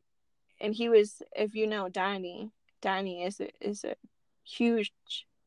and 0.60 0.74
he 0.74 0.88
was 0.88 1.22
if 1.36 1.54
you 1.54 1.66
know 1.66 1.88
Danny, 1.88 2.50
Danny 2.80 3.24
is 3.24 3.40
a 3.40 3.50
is 3.60 3.84
a 3.84 3.94
huge 4.44 4.92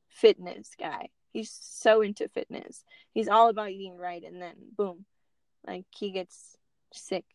fitness 0.09 0.71
guy 0.79 1.09
he's 1.31 1.51
so 1.61 2.01
into 2.01 2.27
fitness. 2.29 2.83
He's 3.13 3.27
all 3.27 3.49
about 3.49 3.71
eating 3.71 3.97
right 3.97 4.23
and 4.23 4.41
then 4.41 4.55
boom, 4.77 5.05
like 5.65 5.85
he 5.95 6.11
gets 6.11 6.57
sick. 6.93 7.25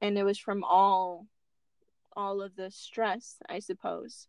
And 0.00 0.18
it 0.18 0.24
was 0.24 0.38
from 0.38 0.64
all 0.64 1.26
all 2.16 2.42
of 2.42 2.54
the 2.54 2.70
stress, 2.70 3.36
I 3.48 3.58
suppose, 3.58 4.28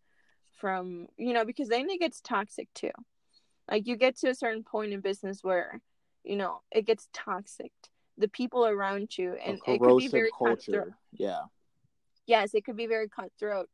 from 0.59 1.07
you 1.17 1.33
know, 1.33 1.45
because 1.45 1.69
then 1.69 1.89
it 1.89 1.99
gets 1.99 2.21
toxic 2.21 2.67
too. 2.73 2.91
Like 3.69 3.87
you 3.87 3.95
get 3.95 4.17
to 4.17 4.29
a 4.29 4.35
certain 4.35 4.63
point 4.63 4.93
in 4.93 5.01
business 5.01 5.43
where, 5.43 5.81
you 6.23 6.35
know, 6.35 6.61
it 6.71 6.85
gets 6.85 7.09
toxic. 7.13 7.71
The 8.17 8.27
people 8.27 8.65
around 8.65 9.17
you 9.17 9.33
and 9.33 9.59
it 9.67 9.81
could 9.81 9.97
be 9.97 10.07
very 10.07 10.29
cutthroat 10.31 10.65
culture. 10.65 10.97
Yeah. 11.11 11.41
yes, 12.25 12.53
it 12.53 12.63
could 12.63 12.77
be 12.77 12.87
very 12.87 13.09
cutthroat. 13.09 13.69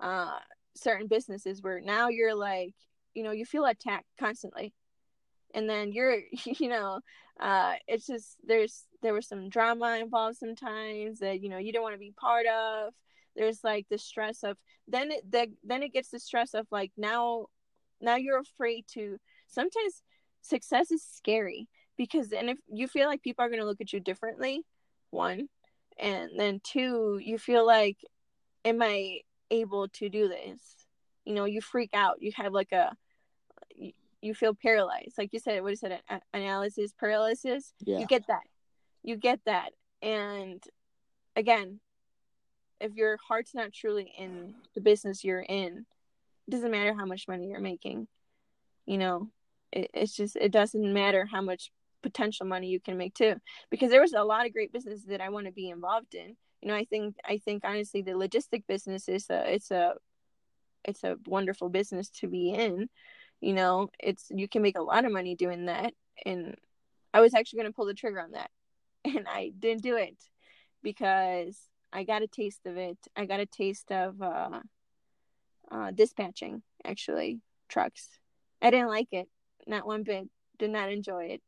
Uh, 0.00 0.38
certain 0.74 1.06
businesses 1.06 1.62
where 1.62 1.80
now 1.80 2.08
you're 2.08 2.34
like, 2.34 2.74
you 3.16 3.22
know, 3.22 3.32
you 3.32 3.44
feel 3.44 3.64
attacked 3.64 4.06
constantly, 4.18 4.74
and 5.54 5.68
then 5.68 5.92
you're, 5.92 6.18
you 6.44 6.68
know, 6.68 7.00
uh, 7.40 7.74
it's 7.88 8.06
just 8.06 8.36
there's 8.46 8.84
there 9.02 9.14
was 9.14 9.26
some 9.26 9.48
drama 9.48 9.98
involved 10.00 10.36
sometimes 10.36 11.18
that 11.18 11.40
you 11.42 11.48
know 11.48 11.58
you 11.58 11.72
don't 11.72 11.82
want 11.82 11.94
to 11.94 11.98
be 11.98 12.12
part 12.12 12.46
of. 12.46 12.92
There's 13.34 13.62
like 13.64 13.86
the 13.90 13.98
stress 13.98 14.42
of 14.44 14.56
then 14.88 15.10
it 15.10 15.30
the, 15.30 15.48
then 15.64 15.82
it 15.82 15.92
gets 15.92 16.10
the 16.10 16.18
stress 16.18 16.54
of 16.54 16.66
like 16.70 16.92
now 16.96 17.46
now 18.00 18.16
you're 18.16 18.40
afraid 18.40 18.84
to 18.92 19.18
sometimes 19.48 20.02
success 20.42 20.90
is 20.90 21.02
scary 21.02 21.68
because 21.96 22.32
and 22.32 22.50
if 22.50 22.58
you 22.72 22.86
feel 22.86 23.08
like 23.08 23.22
people 23.22 23.44
are 23.44 23.48
going 23.48 23.60
to 23.60 23.66
look 23.66 23.80
at 23.80 23.92
you 23.92 24.00
differently 24.00 24.62
one 25.10 25.48
and 25.98 26.30
then 26.38 26.60
two 26.62 27.18
you 27.22 27.38
feel 27.38 27.66
like 27.66 27.96
am 28.64 28.80
i 28.82 29.18
able 29.50 29.88
to 29.88 30.08
do 30.08 30.28
this 30.28 30.86
you 31.24 31.34
know 31.34 31.44
you 31.44 31.60
freak 31.60 31.90
out 31.94 32.20
you 32.20 32.30
have 32.36 32.52
like 32.52 32.72
a 32.72 32.94
you, 34.26 34.34
feel 34.34 34.54
paralyzed. 34.54 35.14
Like 35.18 35.32
you 35.32 35.38
said 35.38 35.62
what 35.62 35.72
is 35.72 35.82
it 35.82 36.00
analysis 36.32 36.92
paralysis? 36.98 37.72
Yeah. 37.80 37.98
you 37.98 38.06
get 38.06 38.26
that. 38.28 38.44
You 39.02 39.16
get 39.16 39.40
that. 39.46 39.70
And 40.02 40.62
again 41.34 41.80
if 42.78 42.94
your 42.94 43.18
heart's 43.26 43.54
not 43.54 43.72
truly 43.72 44.12
in 44.18 44.54
the 44.74 44.80
business 44.80 45.24
you're 45.24 45.40
in 45.40 45.86
it 46.46 46.50
doesn't 46.50 46.70
matter 46.70 46.94
how 46.94 47.06
much 47.06 47.28
money 47.28 47.48
you're 47.48 47.60
making. 47.60 48.06
You 48.84 48.98
know 48.98 49.30
it, 49.72 49.90
it's 49.94 50.14
just 50.14 50.36
it 50.36 50.52
doesn't 50.52 50.92
matter 50.92 51.26
how 51.30 51.42
much 51.42 51.70
potential 52.02 52.46
money 52.46 52.68
you 52.68 52.80
can 52.80 52.96
make 52.96 53.14
too. 53.14 53.36
Because 53.70 53.90
there 53.90 54.00
was 54.00 54.12
a 54.12 54.22
lot 54.22 54.46
of 54.46 54.52
great 54.52 54.72
businesses 54.72 55.06
that 55.06 55.20
i 55.20 55.28
want 55.28 55.46
to 55.46 55.52
be 55.52 55.70
involved 55.70 56.14
in. 56.14 56.36
You 56.62 56.68
know 56.68 56.74
i 56.74 56.84
think 56.84 57.16
i 57.24 57.38
think 57.38 57.64
honestly 57.64 58.02
the 58.02 58.12
logistic 58.12 58.64
business 58.66 59.08
is 59.08 59.28
a 59.30 59.54
it's 59.54 59.70
a 59.70 59.94
it's 60.86 61.04
a 61.04 61.16
wonderful 61.26 61.68
business 61.68 62.08
to 62.10 62.28
be 62.28 62.50
in 62.50 62.88
you 63.40 63.52
know 63.52 63.88
it's 64.00 64.26
you 64.30 64.48
can 64.48 64.62
make 64.62 64.78
a 64.78 64.82
lot 64.82 65.04
of 65.04 65.12
money 65.12 65.34
doing 65.34 65.66
that. 65.66 65.92
And 66.24 66.56
i 67.12 67.20
was 67.20 67.34
actually 67.34 67.58
going 67.58 67.72
to 67.72 67.76
pull 67.76 67.86
the 67.86 67.94
trigger 67.94 68.20
on 68.20 68.32
that 68.32 68.50
and 69.04 69.26
i 69.28 69.52
didn't 69.58 69.82
do 69.82 69.96
it 69.96 70.16
because 70.82 71.58
i 71.92 72.04
got 72.04 72.22
a 72.22 72.26
taste 72.26 72.66
of 72.66 72.76
it. 72.76 72.98
I 73.14 73.26
got 73.26 73.40
a 73.40 73.46
taste 73.46 73.90
of 73.92 74.20
uh, 74.20 74.60
uh 75.70 75.90
dispatching 75.90 76.62
actually 76.84 77.40
trucks. 77.68 78.08
I 78.62 78.70
didn't 78.70 78.88
like 78.88 79.08
it 79.12 79.28
not 79.66 79.86
one 79.86 80.04
bit. 80.04 80.28
Did 80.58 80.70
not 80.70 80.90
enjoy 80.90 81.24
it. 81.26 81.42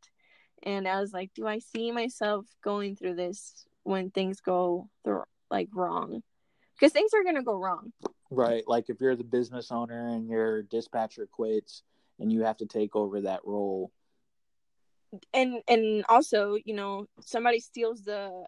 And 0.63 0.89
i 0.89 1.01
was 1.01 1.13
like 1.13 1.31
do 1.35 1.47
i 1.47 1.61
see 1.61 1.93
myself 1.93 2.47
going 2.63 2.97
through 2.97 3.15
this 3.15 3.65
when 3.85 4.11
things 4.11 4.41
go 4.41 4.89
th- 5.05 5.17
like 5.51 5.69
wrong? 5.75 6.23
Because 6.75 6.93
things 6.93 7.13
are 7.15 7.23
going 7.23 7.37
to 7.37 7.43
go 7.43 7.57
wrong 7.57 7.93
right 8.31 8.65
like 8.67 8.89
if 8.89 9.01
you're 9.01 9.17
the 9.17 9.25
business 9.25 9.71
owner 9.71 10.09
and 10.09 10.29
your 10.29 10.63
dispatcher 10.63 11.27
quits 11.27 11.83
and 12.19 12.33
you 12.33 12.43
have 12.43 12.57
to 12.57 12.67
take 12.67 12.95
over 12.95 13.21
that 13.23 13.41
role 13.45 13.91
and 15.33 15.63
and 15.69 16.05
also 16.09 16.57
you 16.65 16.75
know 16.75 17.07
somebody 17.21 17.61
steals 17.61 18.03
the 18.03 18.45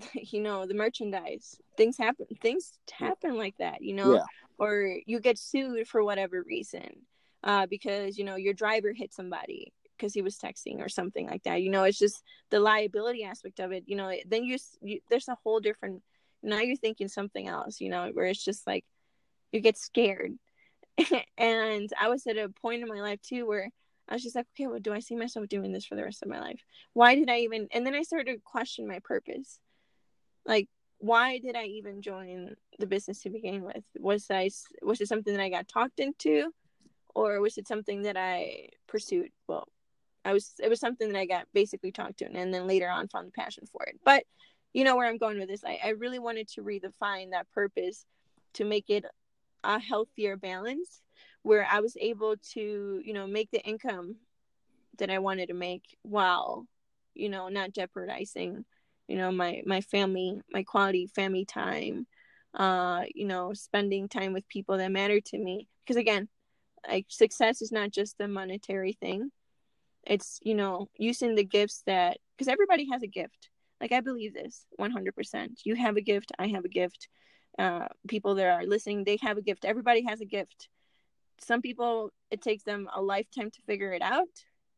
you 0.14 0.40
know 0.40 0.66
the 0.66 0.74
merchandise 0.74 1.56
things 1.76 1.96
happen 1.96 2.26
things 2.42 2.72
happen 2.92 3.36
like 3.36 3.56
that 3.58 3.82
you 3.82 3.94
know 3.94 4.14
yeah. 4.14 4.24
or 4.58 4.96
you 5.06 5.20
get 5.20 5.38
sued 5.38 5.88
for 5.88 6.04
whatever 6.04 6.42
reason 6.42 6.88
uh, 7.44 7.66
because 7.66 8.18
you 8.18 8.24
know 8.24 8.36
your 8.36 8.52
driver 8.52 8.92
hit 8.92 9.14
somebody 9.14 9.72
because 9.98 10.14
he 10.14 10.22
was 10.22 10.36
texting 10.36 10.78
or 10.78 10.88
something 10.88 11.26
like 11.26 11.42
that. 11.42 11.60
You 11.62 11.70
know, 11.70 11.84
it's 11.84 11.98
just 11.98 12.22
the 12.50 12.60
liability 12.60 13.24
aspect 13.24 13.58
of 13.60 13.72
it. 13.72 13.84
You 13.86 13.96
know, 13.96 14.12
then 14.26 14.44
you, 14.44 14.56
you 14.80 15.00
there's 15.10 15.28
a 15.28 15.36
whole 15.42 15.60
different. 15.60 16.02
Now 16.42 16.60
you're 16.60 16.76
thinking 16.76 17.08
something 17.08 17.46
else. 17.48 17.80
You 17.80 17.90
know, 17.90 18.10
where 18.12 18.26
it's 18.26 18.44
just 18.44 18.66
like 18.66 18.84
you 19.52 19.60
get 19.60 19.76
scared. 19.76 20.32
and 21.38 21.92
I 22.00 22.08
was 22.08 22.26
at 22.26 22.36
a 22.38 22.48
point 22.48 22.82
in 22.82 22.88
my 22.88 23.00
life 23.00 23.20
too 23.22 23.46
where 23.46 23.70
I 24.08 24.14
was 24.14 24.22
just 24.22 24.34
like, 24.34 24.46
okay, 24.54 24.66
well, 24.66 24.80
do 24.80 24.92
I 24.92 25.00
see 25.00 25.16
myself 25.16 25.48
doing 25.48 25.72
this 25.72 25.84
for 25.84 25.94
the 25.94 26.02
rest 26.04 26.22
of 26.22 26.28
my 26.28 26.40
life? 26.40 26.60
Why 26.94 27.14
did 27.14 27.30
I 27.30 27.40
even? 27.40 27.68
And 27.72 27.86
then 27.86 27.94
I 27.94 28.02
started 28.02 28.34
to 28.34 28.40
question 28.44 28.88
my 28.88 29.00
purpose. 29.00 29.60
Like, 30.46 30.68
why 30.98 31.38
did 31.38 31.56
I 31.56 31.64
even 31.64 32.02
join 32.02 32.56
the 32.78 32.86
business 32.86 33.20
to 33.22 33.30
begin 33.30 33.62
with? 33.62 33.84
Was 33.98 34.26
I 34.30 34.50
was 34.82 35.00
it 35.00 35.08
something 35.08 35.34
that 35.34 35.42
I 35.42 35.50
got 35.50 35.68
talked 35.68 36.00
into? 36.00 36.52
or 37.18 37.40
was 37.40 37.58
it 37.58 37.66
something 37.66 38.02
that 38.02 38.16
I 38.16 38.68
pursued? 38.86 39.30
Well, 39.48 39.66
I 40.24 40.32
was 40.32 40.54
it 40.62 40.68
was 40.68 40.78
something 40.78 41.12
that 41.12 41.18
I 41.18 41.26
got 41.26 41.46
basically 41.52 41.90
talked 41.90 42.18
to 42.18 42.26
and 42.26 42.54
then 42.54 42.66
later 42.66 42.88
on 42.88 43.08
found 43.08 43.26
the 43.26 43.32
passion 43.32 43.64
for 43.70 43.84
it. 43.84 43.98
But 44.04 44.24
you 44.72 44.84
know 44.84 44.96
where 44.96 45.06
I'm 45.06 45.18
going 45.18 45.38
with 45.38 45.48
this. 45.48 45.64
I, 45.64 45.78
I 45.84 45.88
really 45.90 46.18
wanted 46.18 46.48
to 46.48 46.62
redefine 46.62 47.30
that 47.30 47.50
purpose 47.52 48.04
to 48.54 48.64
make 48.64 48.90
it 48.90 49.04
a 49.64 49.78
healthier 49.78 50.36
balance 50.36 51.02
where 51.42 51.66
I 51.70 51.80
was 51.80 51.96
able 52.00 52.36
to, 52.52 53.00
you 53.04 53.12
know, 53.12 53.26
make 53.26 53.50
the 53.50 53.60
income 53.60 54.16
that 54.98 55.10
I 55.10 55.18
wanted 55.18 55.46
to 55.48 55.54
make 55.54 55.96
while, 56.02 56.66
you 57.14 57.28
know, 57.28 57.48
not 57.48 57.72
jeopardizing, 57.72 58.64
you 59.06 59.16
know, 59.16 59.32
my 59.32 59.62
my 59.66 59.80
family, 59.80 60.40
my 60.52 60.62
quality 60.62 61.06
family 61.06 61.44
time, 61.44 62.06
uh, 62.54 63.02
you 63.14 63.26
know, 63.26 63.52
spending 63.52 64.08
time 64.08 64.32
with 64.32 64.48
people 64.48 64.76
that 64.78 64.92
matter 64.92 65.20
to 65.20 65.38
me. 65.38 65.68
Because 65.84 65.96
again, 65.96 66.28
like 66.86 67.06
success 67.08 67.62
is 67.62 67.72
not 67.72 67.90
just 67.90 68.16
a 68.20 68.28
monetary 68.28 68.92
thing 68.92 69.30
it's 70.08 70.38
you 70.42 70.54
know 70.54 70.88
using 70.96 71.34
the 71.34 71.44
gifts 71.44 71.82
that 71.86 72.18
because 72.36 72.48
everybody 72.48 72.88
has 72.90 73.02
a 73.02 73.06
gift 73.06 73.50
like 73.80 73.92
i 73.92 74.00
believe 74.00 74.34
this 74.34 74.66
100% 74.80 75.48
you 75.64 75.74
have 75.74 75.96
a 75.96 76.00
gift 76.00 76.32
i 76.38 76.48
have 76.48 76.64
a 76.64 76.68
gift. 76.68 77.08
Uh, 77.58 77.88
people 78.06 78.36
that 78.36 78.46
are 78.46 78.64
listening 78.64 79.02
they 79.02 79.18
have 79.20 79.36
a 79.36 79.42
gift. 79.42 79.64
Everybody 79.64 80.04
has 80.06 80.20
a 80.20 80.24
gift. 80.24 80.68
Some 81.40 81.60
people 81.60 82.12
it 82.30 82.40
takes 82.40 82.62
them 82.62 82.88
a 82.94 83.02
lifetime 83.02 83.50
to 83.50 83.62
figure 83.62 83.92
it 83.92 84.02
out. 84.02 84.28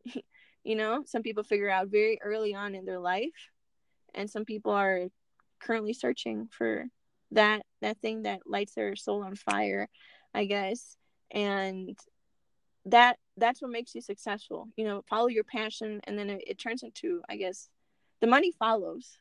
You 0.62 0.76
know 0.76 1.04
some 1.06 1.22
people 1.22 1.42
figure 1.42 1.70
out 1.70 1.88
very 1.88 2.18
early 2.22 2.54
on 2.54 2.74
in 2.74 2.84
their 2.84 3.00
life 3.00 3.50
and 4.14 4.28
some 4.28 4.44
people 4.44 4.72
are 4.72 5.08
currently 5.58 5.94
searching 5.94 6.48
for 6.50 6.84
that 7.30 7.62
that 7.80 7.98
thing 8.02 8.22
that 8.24 8.40
lights 8.46 8.74
their 8.74 8.94
soul 8.94 9.22
on 9.22 9.36
fire 9.36 9.88
i 10.34 10.44
guess. 10.44 10.96
And 11.30 11.98
that 12.84 13.16
that's 13.38 13.62
what 13.62 13.70
makes 13.70 13.94
you 13.94 14.02
successful. 14.02 14.68
You 14.76 14.84
know 14.84 15.02
follow 15.08 15.28
your 15.28 15.44
passion 15.44 16.00
and 16.04 16.18
then 16.18 16.28
it, 16.28 16.44
it 16.46 16.58
turns 16.58 16.82
into 16.82 17.22
i 17.28 17.36
guess 17.36 17.70
the 18.20 18.26
money 18.26 18.52
follows 18.58 19.18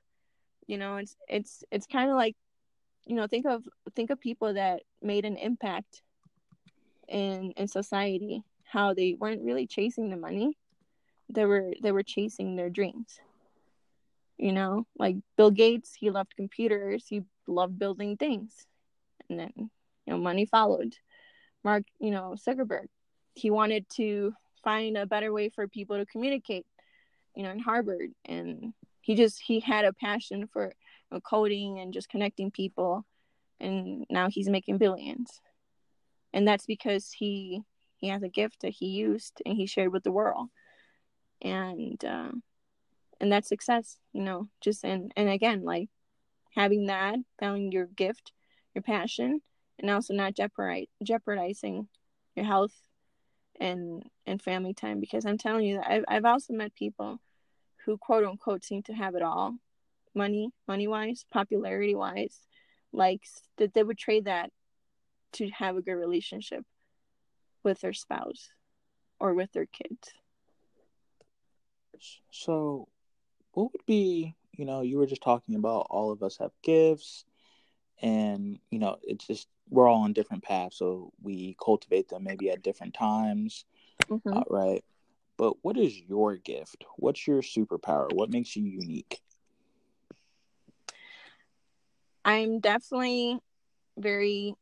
you 0.67 0.77
know 0.77 0.97
it's 0.97 1.15
it's 1.27 1.63
it's 1.71 1.87
kind 1.87 2.09
of 2.09 2.15
like 2.15 2.35
you 3.05 3.15
know 3.15 3.27
think 3.27 3.45
of 3.45 3.63
think 3.95 4.09
of 4.09 4.19
people 4.19 4.53
that 4.53 4.81
made 5.01 5.25
an 5.25 5.37
impact 5.37 6.01
in 7.07 7.51
in 7.57 7.67
society 7.67 8.43
how 8.63 8.93
they 8.93 9.15
weren't 9.19 9.43
really 9.43 9.65
chasing 9.65 10.09
the 10.09 10.17
money 10.17 10.57
they 11.29 11.45
were 11.45 11.73
they 11.81 11.91
were 11.91 12.03
chasing 12.03 12.55
their 12.55 12.69
dreams 12.69 13.19
you 14.37 14.51
know 14.51 14.85
like 14.97 15.15
bill 15.37 15.51
gates 15.51 15.93
he 15.93 16.09
loved 16.09 16.35
computers 16.35 17.05
he 17.07 17.23
loved 17.47 17.79
building 17.79 18.15
things 18.15 18.67
and 19.29 19.39
then 19.39 19.51
you 19.57 19.69
know 20.07 20.17
money 20.17 20.45
followed 20.45 20.95
Mark, 21.63 21.83
you 21.99 22.11
know, 22.11 22.35
Zuckerberg. 22.37 22.87
He 23.35 23.49
wanted 23.49 23.89
to 23.95 24.33
find 24.63 24.97
a 24.97 25.05
better 25.05 25.31
way 25.31 25.49
for 25.49 25.67
people 25.67 25.97
to 25.97 26.05
communicate, 26.05 26.65
you 27.35 27.43
know, 27.43 27.51
in 27.51 27.59
Harvard. 27.59 28.11
And 28.25 28.73
he 29.09 29.15
just 29.15 29.41
he 29.41 29.59
had 29.59 29.85
a 29.85 29.93
passion 29.93 30.45
for 30.45 30.71
coding 31.23 31.79
and 31.79 31.91
just 31.95 32.09
connecting 32.09 32.51
people. 32.51 33.07
And 33.59 34.05
now 34.07 34.29
he's 34.29 34.47
making 34.47 34.77
billions. 34.77 35.41
And 36.31 36.47
that's 36.47 36.67
because 36.67 37.11
he 37.11 37.63
he 37.97 38.09
has 38.09 38.21
a 38.21 38.29
gift 38.29 38.61
that 38.61 38.69
he 38.69 38.85
used 38.85 39.41
and 39.47 39.57
he 39.57 39.65
shared 39.65 39.91
with 39.91 40.03
the 40.03 40.11
world. 40.11 40.49
And 41.41 42.05
uh, 42.05 42.33
and 43.19 43.31
that's 43.31 43.49
success, 43.49 43.97
you 44.13 44.21
know, 44.21 44.47
just 44.61 44.83
and 44.83 45.11
and 45.15 45.27
again, 45.27 45.63
like 45.63 45.89
having 46.53 46.85
that, 46.85 47.15
finding 47.39 47.71
your 47.71 47.87
gift, 47.87 48.31
your 48.75 48.83
passion, 48.83 49.41
and 49.79 49.89
also 49.89 50.13
not 50.13 50.35
jeopardize, 50.35 50.85
jeopardizing 51.01 51.87
your 52.35 52.45
health 52.45 52.75
and 53.59 54.03
and 54.27 54.39
family 54.39 54.75
time 54.75 54.99
because 54.99 55.25
I'm 55.25 55.39
telling 55.39 55.65
you 55.65 55.77
that 55.77 55.89
I've, 55.89 56.05
I've 56.07 56.25
also 56.25 56.53
met 56.53 56.75
people 56.75 57.19
who 57.85 57.97
quote 57.97 58.25
unquote 58.25 58.63
seem 58.63 58.83
to 58.83 58.93
have 58.93 59.15
it 59.15 59.21
all 59.21 59.55
money 60.15 60.51
money 60.67 60.87
wise 60.87 61.25
popularity 61.31 61.95
wise 61.95 62.47
likes 62.91 63.41
that 63.57 63.73
they 63.73 63.83
would 63.83 63.97
trade 63.97 64.25
that 64.25 64.51
to 65.31 65.47
have 65.49 65.77
a 65.77 65.81
good 65.81 65.93
relationship 65.93 66.65
with 67.63 67.79
their 67.81 67.93
spouse 67.93 68.49
or 69.19 69.33
with 69.33 69.51
their 69.53 69.67
kids 69.67 70.13
so 72.31 72.87
what 73.51 73.71
would 73.71 73.85
be 73.85 74.35
you 74.53 74.65
know 74.65 74.81
you 74.81 74.97
were 74.97 75.05
just 75.05 75.21
talking 75.21 75.55
about 75.55 75.87
all 75.89 76.11
of 76.11 76.23
us 76.23 76.37
have 76.37 76.51
gifts 76.63 77.25
and 78.01 78.59
you 78.71 78.79
know 78.79 78.97
it's 79.03 79.27
just 79.27 79.47
we're 79.69 79.87
all 79.87 80.03
on 80.03 80.13
different 80.13 80.43
paths 80.43 80.77
so 80.77 81.11
we 81.21 81.55
cultivate 81.63 82.09
them 82.09 82.23
maybe 82.23 82.49
at 82.49 82.63
different 82.63 82.93
times 82.93 83.65
mm-hmm. 84.09 84.37
uh, 84.37 84.43
right 84.49 84.83
but 85.39 85.53
what 85.61 85.77
is 85.77 85.97
your 85.97 86.35
gift? 86.35 86.83
What's 86.97 87.25
your 87.25 87.41
superpower? 87.41 88.11
What 88.13 88.29
makes 88.29 88.57
you 88.57 88.65
unique? 88.65 89.21
I'm 92.25 92.59
definitely 92.59 93.39
very 93.97 94.53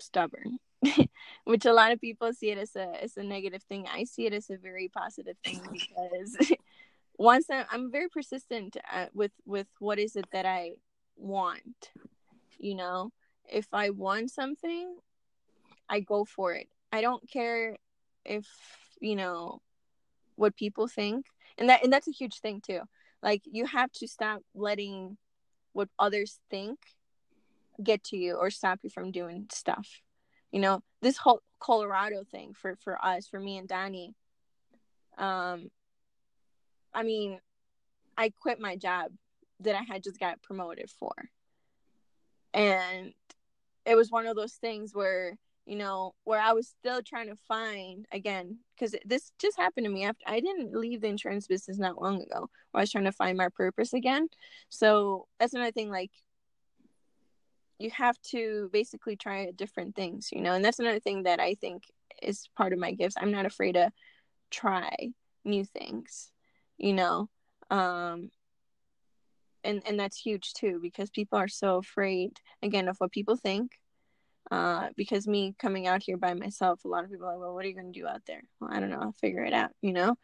stubborn 0.00 0.58
which 1.44 1.64
a 1.64 1.72
lot 1.72 1.92
of 1.92 2.00
people 2.00 2.32
see 2.32 2.50
it 2.50 2.58
as 2.58 2.74
a 2.74 3.00
as 3.00 3.16
a 3.16 3.22
negative 3.22 3.62
thing. 3.62 3.86
I 3.88 4.02
see 4.02 4.26
it 4.26 4.32
as 4.32 4.50
a 4.50 4.56
very 4.56 4.88
positive 4.88 5.36
thing 5.44 5.60
because 5.70 6.36
once 7.16 7.46
I'm, 7.48 7.64
I'm 7.70 7.92
very 7.92 8.08
persistent 8.08 8.76
uh, 8.92 9.06
with 9.14 9.30
with 9.46 9.68
what 9.78 10.00
is 10.00 10.16
it 10.16 10.26
that 10.32 10.44
i 10.44 10.72
want 11.16 11.92
you 12.58 12.74
know? 12.74 13.12
If 13.48 13.68
i 13.72 13.90
want 13.90 14.32
something 14.32 14.96
i 15.88 16.00
go 16.00 16.24
for 16.24 16.54
it. 16.54 16.68
I 16.90 17.00
don't 17.00 17.30
care 17.30 17.76
if, 18.24 18.46
you 19.00 19.16
know, 19.16 19.60
what 20.36 20.56
people 20.56 20.88
think. 20.88 21.26
And 21.58 21.68
that 21.68 21.84
and 21.84 21.92
that's 21.92 22.08
a 22.08 22.12
huge 22.12 22.40
thing 22.40 22.60
too. 22.64 22.80
Like 23.22 23.42
you 23.44 23.66
have 23.66 23.92
to 23.92 24.08
stop 24.08 24.42
letting 24.54 25.18
what 25.72 25.88
others 25.98 26.40
think 26.50 26.78
get 27.82 28.04
to 28.04 28.16
you 28.16 28.34
or 28.36 28.50
stop 28.50 28.80
you 28.82 28.90
from 28.90 29.10
doing 29.12 29.46
stuff. 29.52 30.00
You 30.50 30.60
know, 30.60 30.82
this 31.00 31.16
whole 31.18 31.40
Colorado 31.60 32.24
thing 32.24 32.54
for 32.54 32.76
for 32.82 33.02
us, 33.04 33.28
for 33.28 33.38
me 33.40 33.58
and 33.58 33.68
danny 33.68 34.14
Um 35.18 35.70
I 36.94 37.02
mean, 37.02 37.40
I 38.16 38.32
quit 38.40 38.60
my 38.60 38.76
job 38.76 39.12
that 39.60 39.74
I 39.74 39.82
had 39.82 40.02
just 40.02 40.20
got 40.20 40.42
promoted 40.42 40.90
for. 40.90 41.12
And 42.52 43.14
it 43.86 43.94
was 43.94 44.10
one 44.10 44.26
of 44.26 44.36
those 44.36 44.54
things 44.54 44.94
where 44.94 45.38
you 45.66 45.76
know 45.76 46.14
where 46.24 46.40
i 46.40 46.52
was 46.52 46.68
still 46.68 47.00
trying 47.02 47.28
to 47.28 47.36
find 47.36 48.06
again 48.12 48.58
because 48.74 48.94
this 49.04 49.32
just 49.38 49.56
happened 49.56 49.84
to 49.84 49.92
me 49.92 50.04
after 50.04 50.24
i 50.26 50.40
didn't 50.40 50.74
leave 50.74 51.00
the 51.00 51.06
insurance 51.06 51.46
business 51.46 51.78
not 51.78 52.00
long 52.00 52.20
ago 52.20 52.48
i 52.74 52.80
was 52.80 52.90
trying 52.90 53.04
to 53.04 53.12
find 53.12 53.36
my 53.36 53.48
purpose 53.48 53.92
again. 53.92 54.28
So 54.68 55.26
that's 55.38 55.54
another 55.54 55.72
thing 55.72 55.90
like 55.90 56.10
you 57.78 57.90
have 57.90 58.20
to 58.22 58.70
basically 58.72 59.16
try 59.16 59.50
different 59.54 59.94
things 59.94 60.30
you 60.32 60.40
know 60.40 60.52
and 60.52 60.64
that's 60.64 60.78
another 60.80 61.00
thing 61.00 61.24
that 61.24 61.40
i 61.40 61.54
think 61.54 61.84
is 62.20 62.48
part 62.56 62.72
of 62.72 62.78
my 62.78 62.92
gifts. 62.92 63.16
I'm 63.18 63.32
not 63.32 63.46
afraid 63.46 63.72
to 63.72 63.90
try 64.50 64.90
new 65.44 65.64
things 65.64 66.30
you 66.76 66.92
know 66.92 67.28
um 67.70 68.30
and 69.64 69.82
and 69.86 69.98
that's 69.98 70.20
huge 70.20 70.52
too 70.54 70.78
because 70.82 71.10
people 71.10 71.38
are 71.38 71.48
so 71.48 71.76
afraid 71.76 72.40
again 72.62 72.88
of 72.88 72.96
what 72.98 73.12
people 73.12 73.36
think 73.36 73.72
uh, 74.52 74.90
because 74.98 75.26
me 75.26 75.54
coming 75.58 75.86
out 75.86 76.02
here 76.02 76.18
by 76.18 76.34
myself, 76.34 76.84
a 76.84 76.88
lot 76.88 77.04
of 77.04 77.10
people 77.10 77.26
are 77.26 77.30
like, 77.30 77.40
well, 77.40 77.54
what 77.54 77.64
are 77.64 77.68
you 77.68 77.74
going 77.74 77.90
to 77.90 77.98
do 77.98 78.06
out 78.06 78.20
there? 78.26 78.42
Well, 78.60 78.68
I 78.70 78.80
don't 78.80 78.90
know. 78.90 79.00
I'll 79.00 79.16
figure 79.18 79.42
it 79.42 79.54
out, 79.54 79.70
you 79.80 79.94
know? 79.94 80.16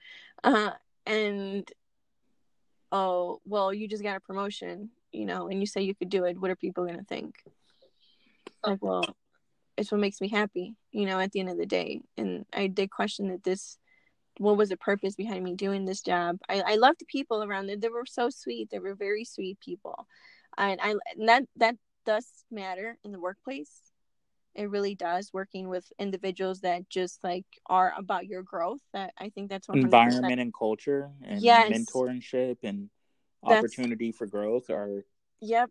Uh, 0.44 0.72
and, 1.06 1.66
oh, 2.92 3.40
well, 3.46 3.72
you 3.72 3.88
just 3.88 4.02
got 4.02 4.18
a 4.18 4.20
promotion, 4.20 4.90
you 5.12 5.24
know, 5.24 5.48
and 5.48 5.60
you 5.60 5.66
say 5.66 5.80
you 5.80 5.94
could 5.94 6.10
do 6.10 6.24
it. 6.24 6.38
What 6.38 6.50
are 6.50 6.56
people 6.56 6.84
going 6.84 6.98
to 6.98 7.04
think? 7.06 7.36
Like, 8.62 8.82
well, 8.82 9.16
it's 9.78 9.90
what 9.90 10.02
makes 10.02 10.20
me 10.20 10.28
happy, 10.28 10.74
you 10.92 11.06
know, 11.06 11.18
at 11.18 11.32
the 11.32 11.40
end 11.40 11.48
of 11.48 11.56
the 11.56 11.64
day. 11.64 12.02
And 12.18 12.44
I 12.52 12.66
did 12.66 12.90
question 12.90 13.28
that 13.28 13.44
this, 13.44 13.78
what 14.36 14.58
was 14.58 14.68
the 14.68 14.76
purpose 14.76 15.14
behind 15.14 15.42
me 15.42 15.54
doing 15.54 15.86
this 15.86 16.02
job? 16.02 16.36
I, 16.50 16.60
I 16.66 16.74
loved 16.74 17.00
the 17.00 17.06
people 17.06 17.42
around 17.42 17.66
there. 17.66 17.78
They 17.78 17.88
were 17.88 18.04
so 18.04 18.28
sweet. 18.28 18.68
They 18.68 18.78
were 18.78 18.94
very 18.94 19.24
sweet 19.24 19.58
people. 19.58 20.06
And 20.58 20.78
I, 20.82 20.96
and 21.16 21.30
that, 21.30 21.44
that 21.56 21.76
does 22.04 22.26
matter 22.50 22.98
in 23.04 23.12
the 23.12 23.20
workplace 23.20 23.87
it 24.58 24.70
really 24.70 24.96
does 24.96 25.30
working 25.32 25.68
with 25.68 25.90
individuals 26.00 26.60
that 26.60 26.90
just 26.90 27.22
like 27.22 27.46
are 27.66 27.94
about 27.96 28.26
your 28.26 28.42
growth 28.42 28.80
that 28.92 29.12
i 29.18 29.28
think 29.30 29.48
that's 29.48 29.68
100%. 29.68 29.84
environment 29.84 30.40
and 30.40 30.52
culture 30.52 31.10
and 31.24 31.40
yes. 31.40 31.70
mentorship 31.70 32.56
and 32.64 32.90
opportunity 33.44 34.08
that's... 34.08 34.18
for 34.18 34.26
growth 34.26 34.68
are 34.68 35.04
yep 35.40 35.70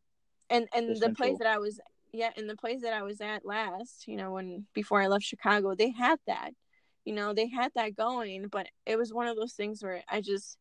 and 0.49 0.67
and 0.73 0.91
essential. 0.91 1.09
the 1.09 1.15
place 1.15 1.37
that 1.37 1.47
i 1.47 1.57
was 1.57 1.79
yeah 2.13 2.31
in 2.37 2.47
the 2.47 2.55
place 2.55 2.81
that 2.81 2.93
i 2.93 3.03
was 3.03 3.19
at 3.19 3.45
last 3.45 4.07
you 4.07 4.15
know 4.15 4.31
when 4.31 4.65
before 4.73 5.01
i 5.01 5.07
left 5.07 5.25
chicago 5.25 5.75
they 5.75 5.91
had 5.91 6.17
that 6.25 6.51
you 7.03 7.13
know 7.13 7.33
they 7.33 7.47
had 7.47 7.71
that 7.75 7.95
going 7.95 8.47
but 8.47 8.67
it 8.85 8.97
was 8.97 9.13
one 9.13 9.27
of 9.27 9.35
those 9.35 9.53
things 9.53 9.83
where 9.83 10.01
i 10.09 10.21
just 10.21 10.57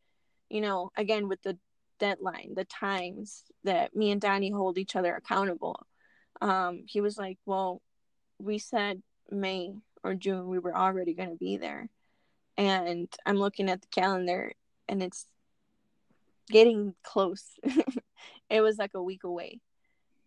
you 0.51 0.61
know 0.61 0.91
again 0.97 1.29
with 1.29 1.41
the 1.43 1.57
deadline 2.01 2.53
the 2.57 2.65
times 2.65 3.45
that 3.63 3.95
me 3.95 4.11
and 4.11 4.21
donnie 4.21 4.51
hold 4.51 4.77
each 4.79 4.97
other 4.97 5.15
accountable 5.15 5.87
um 6.43 6.83
he 6.87 7.01
was 7.01 7.17
like 7.17 7.39
well 7.47 7.81
we 8.39 8.59
said 8.59 9.03
May 9.31 9.75
or 10.03 10.15
June 10.15 10.49
we 10.49 10.59
were 10.59 10.77
already 10.77 11.15
going 11.15 11.31
to 11.31 11.37
be 11.37 11.57
there. 11.57 11.89
And 12.57 13.09
I'm 13.27 13.37
looking 13.37 13.69
at 13.69 13.83
the 13.83 13.89
calendar 13.89 14.53
and 14.89 15.03
it's 15.03 15.27
getting 16.49 16.95
close. 17.03 17.45
it 18.51 18.61
was 18.61 18.79
like 18.79 18.93
a 18.95 19.03
week 19.03 19.25
away. 19.25 19.61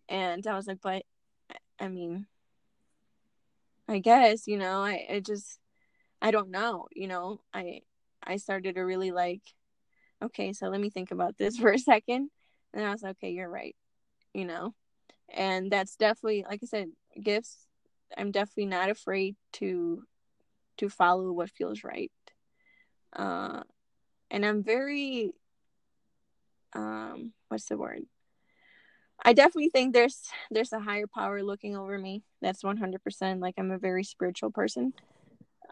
And 0.08 0.46
I 0.46 0.54
was 0.54 0.66
like, 0.66 0.80
but 0.82 1.02
I 1.78 1.88
mean, 1.88 2.26
I 3.88 3.98
guess, 3.98 4.46
you 4.46 4.58
know, 4.58 4.82
I, 4.82 5.06
I 5.10 5.20
just, 5.20 5.58
I 6.22 6.30
don't 6.30 6.50
know, 6.50 6.86
you 6.92 7.08
know, 7.08 7.40
I, 7.52 7.80
I 8.22 8.36
started 8.36 8.74
to 8.74 8.82
really 8.82 9.10
like, 9.10 9.40
okay, 10.22 10.52
so 10.52 10.68
let 10.68 10.80
me 10.80 10.90
think 10.90 11.10
about 11.10 11.38
this 11.38 11.56
for 11.58 11.72
a 11.72 11.78
second. 11.78 12.30
And 12.72 12.84
I 12.84 12.92
was 12.92 13.02
like, 13.02 13.16
okay, 13.16 13.30
you're 13.30 13.48
right, 13.48 13.74
you 14.32 14.44
know, 14.44 14.74
and 15.32 15.70
that's 15.70 15.96
definitely, 15.96 16.44
like 16.48 16.60
I 16.62 16.66
said, 16.66 16.90
gifts 17.20 17.66
I'm 18.16 18.30
definitely 18.30 18.66
not 18.66 18.90
afraid 18.90 19.36
to 19.54 20.04
to 20.78 20.88
follow 20.88 21.30
what 21.32 21.50
feels 21.50 21.84
right. 21.84 22.10
Uh, 23.14 23.62
and 24.30 24.44
I'm 24.46 24.62
very 24.62 25.32
um 26.74 27.32
what's 27.48 27.66
the 27.66 27.76
word? 27.76 28.02
I 29.22 29.32
definitely 29.32 29.70
think 29.70 29.92
there's 29.92 30.22
there's 30.50 30.72
a 30.72 30.80
higher 30.80 31.06
power 31.06 31.42
looking 31.42 31.76
over 31.76 31.98
me. 31.98 32.22
That's 32.40 32.62
100% 32.62 33.40
like 33.40 33.54
I'm 33.58 33.70
a 33.70 33.78
very 33.78 34.04
spiritual 34.04 34.50
person. 34.50 34.92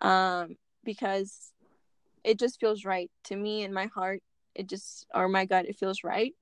Um 0.03 0.57
because 0.85 1.53
it 2.25 2.39
just 2.39 2.61
feels 2.61 2.85
right 2.85 3.11
to 3.25 3.37
me 3.37 3.63
in 3.63 3.73
my 3.73 3.87
heart. 3.87 4.23
It 4.55 4.69
just 4.69 5.07
or 5.15 5.29
my 5.29 5.45
gut 5.45 5.67
it 5.67 5.77
feels 5.79 6.03
right 6.05 6.35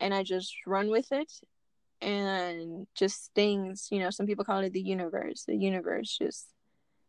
and 0.00 0.14
I 0.14 0.22
just 0.22 0.54
run 0.66 0.90
with 0.90 1.12
it 1.12 1.32
and 2.00 2.86
just 2.94 3.32
things 3.34 3.88
you 3.90 3.98
know 3.98 4.10
some 4.10 4.26
people 4.26 4.44
call 4.44 4.60
it 4.60 4.72
the 4.72 4.80
universe. 4.80 5.44
The 5.46 5.56
universe 5.56 6.16
just 6.16 6.46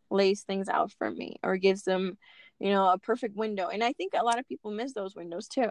lays 0.10 0.42
things 0.42 0.68
out 0.68 0.92
for 0.98 1.12
me 1.12 1.38
or 1.44 1.58
gives 1.58 1.84
them 1.84 2.18
you 2.60 2.72
know 2.72 2.90
a 2.90 2.98
perfect 2.98 3.36
window. 3.36 3.68
And 3.68 3.84
i 3.84 3.94
think 3.94 4.14
a 4.16 4.24
lot 4.24 4.40
of 4.40 4.48
people 4.48 4.72
miss 4.72 4.94
those 4.94 5.16
windows 5.16 5.48
too. 5.48 5.70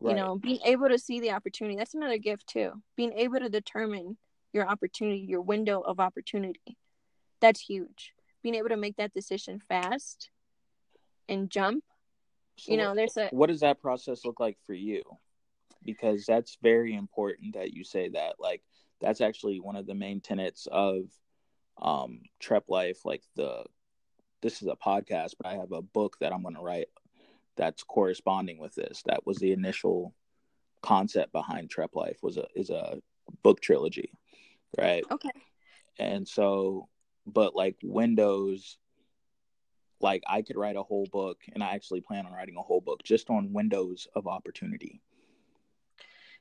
Right. 0.00 0.10
you 0.10 0.16
know 0.16 0.36
being 0.38 0.60
able 0.64 0.88
to 0.88 0.98
see 0.98 1.20
the 1.20 1.30
opportunity 1.32 1.76
that's 1.76 1.94
another 1.94 2.18
gift 2.18 2.46
too. 2.46 2.72
Being 2.96 3.12
able 3.14 3.38
to 3.38 3.48
determine 3.48 4.16
your 4.52 4.68
opportunity 4.68 5.20
your 5.28 5.42
window 5.42 5.80
of 5.80 6.00
opportunity. 6.00 6.76
That's 7.40 7.60
huge. 7.60 8.12
Being 8.42 8.54
able 8.56 8.70
to 8.70 8.76
make 8.76 8.96
that 8.96 9.14
decision 9.14 9.60
fast 9.68 10.30
and 11.28 11.50
jump 11.50 11.82
so 12.56 12.70
you 12.70 12.78
know 12.78 12.94
there's 12.94 13.16
a 13.16 13.28
what 13.30 13.48
does 13.48 13.60
that 13.60 13.80
process 13.80 14.24
look 14.24 14.40
like 14.40 14.56
for 14.66 14.74
you 14.74 15.02
because 15.84 16.24
that's 16.26 16.58
very 16.62 16.94
important 16.94 17.54
that 17.54 17.72
you 17.72 17.84
say 17.84 18.08
that. 18.10 18.34
Like 18.38 18.62
that's 19.00 19.20
actually 19.20 19.60
one 19.60 19.76
of 19.76 19.86
the 19.86 19.94
main 19.94 20.20
tenets 20.20 20.66
of 20.70 21.04
um 21.80 22.20
Trep 22.40 22.64
Life. 22.68 23.04
Like 23.04 23.22
the 23.36 23.64
this 24.42 24.62
is 24.62 24.68
a 24.68 24.76
podcast, 24.76 25.34
but 25.40 25.46
I 25.46 25.54
have 25.54 25.72
a 25.72 25.82
book 25.82 26.18
that 26.20 26.32
I'm 26.32 26.42
going 26.42 26.54
to 26.54 26.60
write 26.60 26.88
that's 27.56 27.82
corresponding 27.82 28.58
with 28.58 28.74
this. 28.74 29.02
That 29.06 29.26
was 29.26 29.38
the 29.38 29.52
initial 29.52 30.14
concept 30.82 31.32
behind 31.32 31.70
Trep 31.70 31.94
Life 31.94 32.18
was 32.22 32.36
a 32.36 32.46
is 32.54 32.70
a 32.70 33.00
book 33.42 33.60
trilogy, 33.60 34.10
right? 34.78 35.04
Okay. 35.10 35.30
And 35.98 36.26
so, 36.26 36.88
but 37.26 37.54
like 37.54 37.76
Windows, 37.82 38.76
like 40.00 40.22
I 40.26 40.42
could 40.42 40.56
write 40.56 40.76
a 40.76 40.82
whole 40.82 41.06
book, 41.10 41.38
and 41.52 41.62
I 41.62 41.74
actually 41.74 42.00
plan 42.00 42.26
on 42.26 42.32
writing 42.32 42.56
a 42.58 42.62
whole 42.62 42.80
book 42.80 43.02
just 43.02 43.30
on 43.30 43.52
windows 43.52 44.06
of 44.14 44.26
opportunity 44.26 45.00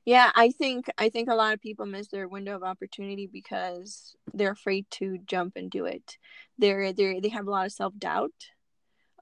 yeah, 0.05 0.31
I 0.35 0.51
think 0.51 0.87
I 0.97 1.09
think 1.09 1.29
a 1.29 1.35
lot 1.35 1.53
of 1.53 1.61
people 1.61 1.85
miss 1.85 2.09
their 2.09 2.27
window 2.27 2.55
of 2.55 2.63
opportunity 2.63 3.27
because 3.31 4.15
they're 4.33 4.51
afraid 4.51 4.85
to 4.91 5.17
jump 5.25 5.53
and 5.55 5.71
do 5.71 5.85
it. 5.85 6.17
They're 6.57 6.91
they 6.91 7.19
they 7.19 7.29
have 7.29 7.47
a 7.47 7.51
lot 7.51 7.65
of 7.65 7.71
self 7.71 7.97
doubt. 7.97 8.31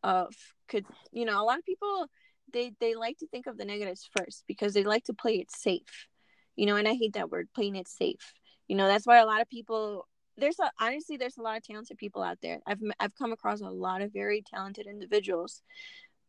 Of 0.03 0.33
could 0.67 0.85
you 1.11 1.25
know 1.25 1.41
a 1.41 1.45
lot 1.45 1.59
of 1.59 1.65
people 1.65 2.07
they 2.51 2.73
they 2.79 2.95
like 2.95 3.17
to 3.19 3.27
think 3.27 3.45
of 3.47 3.57
the 3.57 3.65
negatives 3.65 4.09
first 4.17 4.43
because 4.47 4.73
they 4.73 4.83
like 4.83 5.03
to 5.05 5.13
play 5.13 5.35
it 5.35 5.51
safe, 5.51 6.07
you 6.55 6.65
know. 6.65 6.75
And 6.75 6.87
I 6.87 6.93
hate 6.95 7.13
that 7.13 7.29
word, 7.29 7.49
playing 7.53 7.75
it 7.75 7.87
safe. 7.87 8.33
You 8.67 8.75
know 8.75 8.87
that's 8.87 9.05
why 9.05 9.17
a 9.19 9.25
lot 9.25 9.41
of 9.41 9.49
people 9.49 10.07
there's 10.37 10.59
a 10.59 10.71
honestly 10.79 11.17
there's 11.17 11.37
a 11.37 11.41
lot 11.43 11.57
of 11.57 11.63
talented 11.63 11.97
people 11.97 12.23
out 12.23 12.39
there. 12.41 12.59
I've 12.65 12.81
I've 12.99 13.15
come 13.15 13.31
across 13.31 13.61
a 13.61 13.69
lot 13.69 14.01
of 14.01 14.13
very 14.13 14.43
talented 14.51 14.87
individuals, 14.87 15.61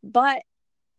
but 0.02 0.42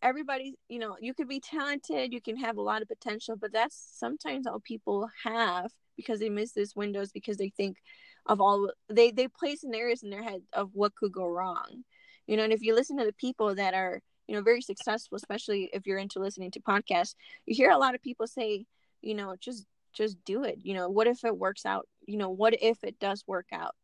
everybody 0.04 0.56
you 0.68 0.80
know 0.80 0.98
you 1.00 1.14
could 1.14 1.28
be 1.28 1.40
talented 1.40 2.12
you 2.12 2.22
can 2.22 2.36
have 2.36 2.58
a 2.58 2.62
lot 2.62 2.82
of 2.82 2.88
potential 2.88 3.36
but 3.36 3.54
that's 3.54 3.90
sometimes 3.96 4.46
all 4.46 4.60
people 4.60 5.10
have 5.24 5.72
because 5.96 6.20
they 6.20 6.30
miss 6.30 6.52
these 6.52 6.76
windows 6.76 7.12
because 7.12 7.38
they 7.38 7.50
think 7.50 7.78
of 8.26 8.42
all 8.42 8.70
they 8.90 9.12
they 9.12 9.28
play 9.28 9.56
scenarios 9.56 10.04
in 10.04 10.10
their 10.10 10.24
head 10.24 10.42
of 10.52 10.70
what 10.74 10.96
could 10.96 11.12
go 11.12 11.26
wrong. 11.26 11.84
You 12.28 12.38
know 12.38 12.44
and 12.44 12.54
if 12.54 12.62
you 12.62 12.76
listen 12.76 12.98
to 12.98 13.06
the 13.06 13.14
people 13.14 13.56
that 13.56 13.74
are 13.74 14.02
you 14.28 14.36
know 14.36 14.42
very 14.42 14.62
successful 14.62 15.16
especially 15.16 15.70
if 15.74 15.86
you're 15.86 15.98
into 15.98 16.20
listening 16.20 16.52
to 16.52 16.62
podcasts 16.62 17.16
you 17.46 17.56
hear 17.56 17.72
a 17.72 17.78
lot 17.78 17.96
of 17.96 18.02
people 18.02 18.28
say 18.28 18.66
you 19.02 19.16
know 19.16 19.36
just 19.40 19.66
just 19.94 20.18
do 20.26 20.44
it. 20.44 20.60
You 20.62 20.74
know 20.74 20.90
what 20.90 21.08
if 21.08 21.24
it 21.24 21.38
works 21.38 21.66
out? 21.66 21.88
You 22.06 22.18
know 22.18 22.30
what 22.30 22.56
if 22.62 22.84
it 22.84 23.00
does 23.00 23.24
work 23.28 23.48
out? 23.54 23.76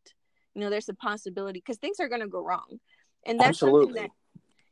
You 0.54 0.60
know 0.60 0.70
there's 0.70 0.88
a 0.88 0.94
possibility 0.94 1.60
because 1.60 1.78
things 1.78 2.00
are 2.00 2.08
going 2.08 2.20
to 2.20 2.28
go 2.28 2.44
wrong. 2.44 2.78
And 3.26 3.38
that's 3.38 3.62
Absolutely. 3.62 3.86
something 3.86 4.02
that 4.02 4.10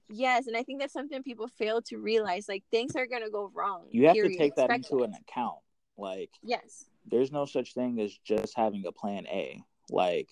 Yes, 0.08 0.46
and 0.46 0.56
I 0.56 0.62
think 0.62 0.80
that's 0.80 0.92
something 0.92 1.22
people 1.22 1.48
fail 1.48 1.82
to 1.82 1.98
realize. 1.98 2.48
Like 2.48 2.64
things 2.70 2.96
are 2.96 3.06
gonna 3.06 3.30
go 3.30 3.50
wrong. 3.54 3.86
You 3.90 4.06
have 4.06 4.14
period. 4.14 4.32
to 4.32 4.38
take 4.38 4.54
that 4.56 4.70
Expect 4.70 4.90
into 4.90 5.02
it. 5.02 5.08
an 5.08 5.14
account. 5.14 5.58
Like 5.96 6.30
yes, 6.42 6.86
there's 7.10 7.30
no 7.30 7.44
such 7.44 7.74
thing 7.74 8.00
as 8.00 8.16
just 8.24 8.56
having 8.56 8.86
a 8.86 8.92
plan 8.92 9.26
A. 9.26 9.62
Like 9.90 10.28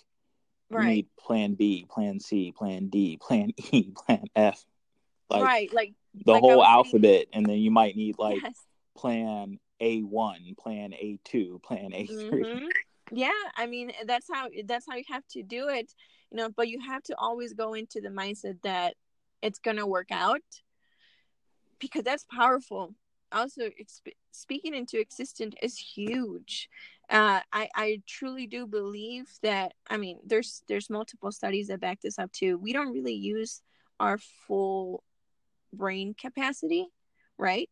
you 0.70 0.76
right 0.76 0.86
need 0.86 1.06
plan 1.18 1.54
B, 1.54 1.86
plan 1.88 2.20
C, 2.20 2.52
plan 2.56 2.88
D, 2.88 3.18
plan 3.20 3.52
E, 3.72 3.90
plan 3.94 4.24
F. 4.34 4.64
Like 5.28 5.42
right 5.42 5.72
like 5.72 5.92
the 6.24 6.32
like 6.32 6.40
whole 6.40 6.64
alphabet 6.64 7.26
and 7.32 7.44
then 7.44 7.58
you 7.58 7.70
might 7.70 7.96
need 7.96 8.16
like 8.18 8.42
yes. 8.42 8.64
plan 8.96 9.58
A1, 9.82 10.56
plan 10.56 10.92
A2, 10.92 11.62
plan 11.62 11.90
A3. 11.90 12.30
Mhm. 12.30 12.68
yeah 13.12 13.30
i 13.56 13.66
mean 13.66 13.92
that's 14.06 14.26
how 14.32 14.48
that's 14.64 14.84
how 14.88 14.96
you 14.96 15.04
have 15.08 15.22
to 15.28 15.40
do 15.42 15.68
it 15.68 15.92
you 16.30 16.36
know 16.36 16.48
but 16.56 16.66
you 16.66 16.80
have 16.80 17.02
to 17.04 17.14
always 17.18 17.52
go 17.54 17.74
into 17.74 18.00
the 18.00 18.08
mindset 18.08 18.60
that 18.62 18.94
it's 19.42 19.58
gonna 19.58 19.86
work 19.86 20.08
out 20.10 20.42
because 21.78 22.02
that's 22.02 22.24
powerful. 22.24 22.94
Also 23.32 23.62
exp- 23.62 24.14
speaking 24.30 24.74
into 24.74 25.00
existence 25.00 25.54
is 25.62 25.76
huge. 25.78 26.68
Uh 27.08 27.40
i 27.52 27.68
i 27.76 28.02
truly 28.06 28.46
do 28.48 28.66
believe 28.66 29.26
that 29.42 29.72
i 29.88 29.96
mean 29.96 30.18
there's 30.26 30.62
there's 30.66 30.90
multiple 30.90 31.30
studies 31.30 31.68
that 31.68 31.80
back 31.80 32.00
this 32.00 32.18
up 32.18 32.32
too. 32.32 32.58
We 32.58 32.72
don't 32.72 32.92
really 32.92 33.14
use 33.14 33.62
our 34.00 34.18
full 34.18 35.02
brain 35.72 36.14
capacity 36.18 36.88
right? 37.38 37.70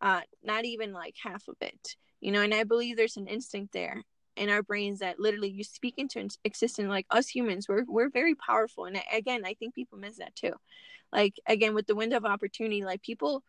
Uh 0.00 0.20
not 0.44 0.64
even 0.64 0.92
like 0.92 1.16
half 1.22 1.48
of 1.48 1.56
it 1.60 1.96
you 2.20 2.30
know 2.32 2.42
and 2.42 2.54
i 2.54 2.64
believe 2.64 2.96
there's 2.96 3.16
an 3.16 3.26
instinct 3.26 3.72
there 3.72 4.02
in 4.38 4.48
our 4.48 4.62
brains 4.62 5.00
that 5.00 5.18
literally 5.18 5.50
you 5.50 5.64
speak 5.64 5.94
into 5.98 6.28
existence 6.44 6.88
like 6.88 7.06
us 7.10 7.28
humans 7.28 7.68
we're 7.68 7.84
we're 7.86 8.08
very 8.08 8.34
powerful 8.34 8.84
and 8.84 9.00
again 9.12 9.42
i 9.44 9.54
think 9.54 9.74
people 9.74 9.98
miss 9.98 10.16
that 10.18 10.34
too. 10.34 10.52
Like 11.12 11.34
again 11.46 11.74
with 11.74 11.86
the 11.86 11.94
window 11.94 12.18
of 12.18 12.24
opportunity 12.24 12.84
like 12.84 13.02
people 13.02 13.42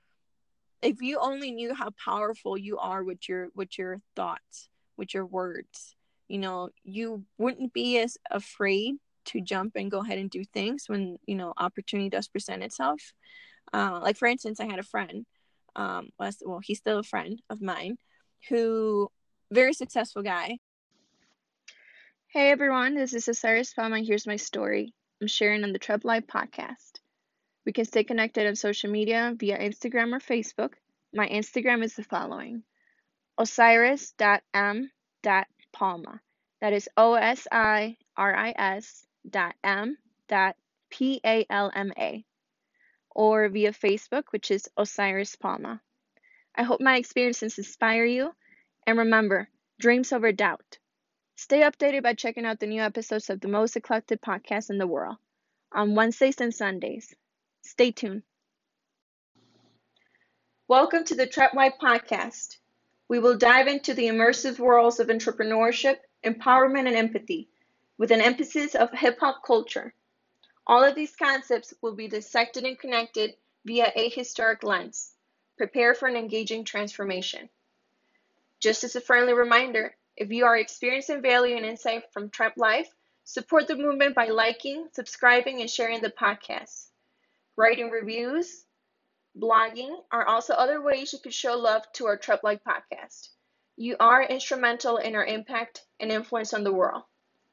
if 0.82 1.02
you 1.02 1.20
only 1.20 1.52
knew 1.52 1.74
how 1.74 1.90
powerful 2.04 2.58
you 2.58 2.78
are 2.78 3.04
with 3.04 3.28
your 3.28 3.50
with 3.54 3.78
your 3.78 4.00
thoughts 4.16 4.70
with 4.96 5.14
your 5.14 5.26
words 5.26 5.96
you 6.30 6.38
know 6.38 6.70
you 6.84 7.26
wouldn't 7.38 7.74
be 7.74 8.00
as 8.00 8.18
afraid 8.32 8.96
to 9.26 9.42
jump 9.42 9.74
and 9.76 9.92
go 9.92 10.00
ahead 10.00 10.18
and 10.18 10.30
do 10.30 10.44
things 10.46 10.86
when 10.88 11.18
you 11.26 11.36
know 11.36 11.54
opportunity 11.58 12.10
does 12.10 12.28
present 12.28 12.64
itself. 12.64 13.14
Uh, 13.74 14.00
like 14.02 14.18
for 14.18 14.28
instance 14.28 14.60
i 14.60 14.66
had 14.66 14.80
a 14.80 14.84
friend 14.84 15.26
um 15.76 16.10
well 16.18 16.60
he's 16.64 16.80
still 16.80 17.00
a 17.00 17.04
friend 17.04 17.42
of 17.50 17.62
mine 17.62 17.98
who 18.48 19.10
very 19.52 19.74
successful 19.74 20.24
guy 20.24 20.58
hey 22.32 22.52
everyone. 22.52 22.94
This 22.94 23.16
is 23.16 23.28
osiris 23.28 23.74
palma 23.74 24.02
here's 24.02 24.28
my 24.28 24.36
story. 24.36 24.94
I'm 25.20 25.28
sharing 25.28 25.64
on 25.64 25.74
the 25.74 25.80
Trep 25.80 26.06
Life 26.06 26.28
podcast. 26.28 27.00
We 27.66 27.72
can 27.72 27.86
stay 27.86 28.04
connected 28.04 28.46
on 28.46 28.56
social 28.56 28.92
media 28.92 29.34
via 29.36 29.58
instagram 29.58 30.14
or 30.14 30.20
facebook. 30.20 30.74
My 31.12 31.28
instagram 31.28 31.84
is 31.84 31.96
the 31.96 32.04
following 32.04 32.62
osiris.m.palma 33.40 36.22
that 36.62 36.74
is 36.74 36.88
o-s-i-r-i-s 36.96 37.98
dot 39.28 39.56
m 39.64 39.98
dot 40.28 40.56
p-a-l-m-a 40.92 42.26
or 43.10 43.50
via 43.50 43.72
facebook 43.72 44.26
which 44.30 44.52
is 44.52 44.70
osiris 44.78 45.36
palma. 45.36 45.82
I 46.54 46.62
hope 46.62 46.80
my 46.80 46.98
experiences 46.98 47.58
inspire 47.58 48.06
you. 48.06 48.36
And 48.86 49.00
remember 49.00 49.50
dreams 49.80 50.14
over 50.14 50.32
doubt 50.32 50.78
stay 51.40 51.62
updated 51.62 52.04
by 52.04 52.14
checking 52.14 52.44
out 52.46 52.60
the 52.60 52.68
new 52.68 52.82
episodes 52.82 53.30
of 53.30 53.40
the 53.40 53.48
most 53.48 53.78
eclectic 53.78 54.22
podcast 54.22 54.70
in 54.70 54.78
the 54.78 54.86
world 54.86 55.16
on 55.72 55.96
wednesdays 55.96 56.42
and 56.42 56.54
sundays 56.54 57.16
stay 57.62 57.92
tuned 57.92 58.24
welcome 60.68 61.06
to 61.06 61.16
the 61.16 61.26
Trep 61.26 61.54
Life 61.54 61.76
podcast 61.82 62.58
we 63.08 63.20
will 63.20 63.38
dive 63.38 63.68
into 63.68 63.94
the 63.94 64.08
immersive 64.08 64.60
worlds 64.60 65.00
of 65.00 65.08
entrepreneurship 65.08 65.96
empowerment 66.26 66.88
and 66.88 66.98
empathy 66.98 67.48
with 67.98 68.12
an 68.12 68.20
emphasis 68.20 68.76
of 68.76 68.92
hip 68.92 69.18
hop 69.22 69.42
culture 69.42 69.94
all 70.68 70.84
of 70.84 70.94
these 70.94 71.16
concepts 71.16 71.74
will 71.82 71.96
be 71.96 72.10
dissected 72.10 72.66
and 72.66 72.78
connected 72.78 73.34
via 73.66 73.92
a 73.96 74.10
historic 74.10 74.62
lens. 74.62 75.16
Prepare 75.58 75.96
for 75.96 76.08
an 76.08 76.16
engaging 76.16 76.64
transformation. 76.64 77.50
Just 78.60 78.84
as 78.84 78.96
a 78.96 79.02
friendly 79.02 79.34
reminder, 79.34 79.96
if 80.20 80.32
you 80.32 80.46
are 80.46 80.58
experiencing 80.58 81.22
value 81.22 81.56
and 81.56 81.66
insight 81.66 82.04
from 82.12 82.30
Trep 82.30 82.58
Life, 82.58 82.94
support 83.24 83.68
the 83.68 83.78
movement 83.78 84.16
by 84.16 84.28
liking, 84.28 84.90
subscribing, 84.92 85.62
and 85.62 85.70
sharing 85.70 86.02
the 86.02 86.12
podcast. 86.12 86.90
Writing 87.56 87.90
reviews, 87.90 88.66
blogging 89.38 89.96
are 90.12 90.28
also 90.28 90.54
other 90.54 90.82
ways 90.82 91.14
you 91.14 91.20
could 91.20 91.34
show 91.34 91.58
love 91.58 91.90
to 91.94 92.06
our 92.06 92.18
Trep 92.18 92.44
Life 92.44 92.60
podcast. 92.68 93.30
You 93.78 93.96
are 94.02 94.22
instrumental 94.22 94.98
in 94.98 95.16
our 95.16 95.26
impact 95.26 95.86
and 96.02 96.12
influence 96.12 96.54
on 96.54 96.66
the 96.66 96.74
world. 96.74 97.04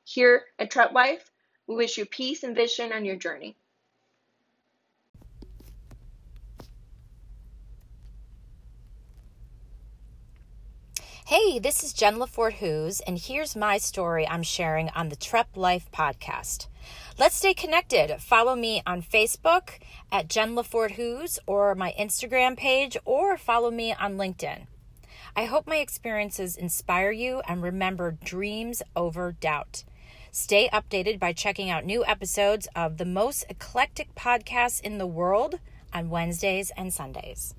Here 0.02 0.42
at 0.58 0.72
Trep 0.72 0.90
Life, 0.90 1.30
we 1.68 1.76
wish 1.76 1.98
you 1.98 2.04
peace 2.04 2.42
and 2.42 2.56
vision 2.56 2.92
on 2.92 3.04
your 3.04 3.16
journey. 3.16 3.56
Hey, 11.28 11.58
this 11.58 11.82
is 11.82 11.92
Jen 11.92 12.18
LaForte 12.18 12.58
Who's, 12.58 13.00
and 13.00 13.18
here's 13.18 13.56
my 13.56 13.78
story 13.78 14.28
I'm 14.28 14.44
sharing 14.44 14.90
on 14.90 15.08
the 15.08 15.16
Trep 15.16 15.56
Life 15.56 15.90
podcast. 15.90 16.68
Let's 17.18 17.34
stay 17.34 17.52
connected. 17.52 18.20
Follow 18.20 18.54
me 18.54 18.80
on 18.86 19.02
Facebook 19.02 19.70
at 20.12 20.28
Jen 20.28 20.54
LaForte 20.54 20.92
Who's 20.92 21.40
or 21.44 21.74
my 21.74 21.92
Instagram 21.98 22.56
page, 22.56 22.96
or 23.04 23.36
follow 23.36 23.72
me 23.72 23.92
on 23.92 24.16
LinkedIn. 24.16 24.68
I 25.34 25.46
hope 25.46 25.66
my 25.66 25.78
experiences 25.78 26.56
inspire 26.56 27.10
you 27.10 27.42
and 27.48 27.60
remember 27.60 28.16
dreams 28.24 28.80
over 28.94 29.32
doubt. 29.32 29.82
Stay 30.30 30.68
updated 30.72 31.18
by 31.18 31.32
checking 31.32 31.68
out 31.68 31.84
new 31.84 32.04
episodes 32.06 32.68
of 32.76 32.98
the 32.98 33.04
most 33.04 33.46
eclectic 33.48 34.14
podcasts 34.14 34.80
in 34.80 34.98
the 34.98 35.08
world 35.08 35.58
on 35.92 36.08
Wednesdays 36.08 36.70
and 36.76 36.94
Sundays. 36.94 37.56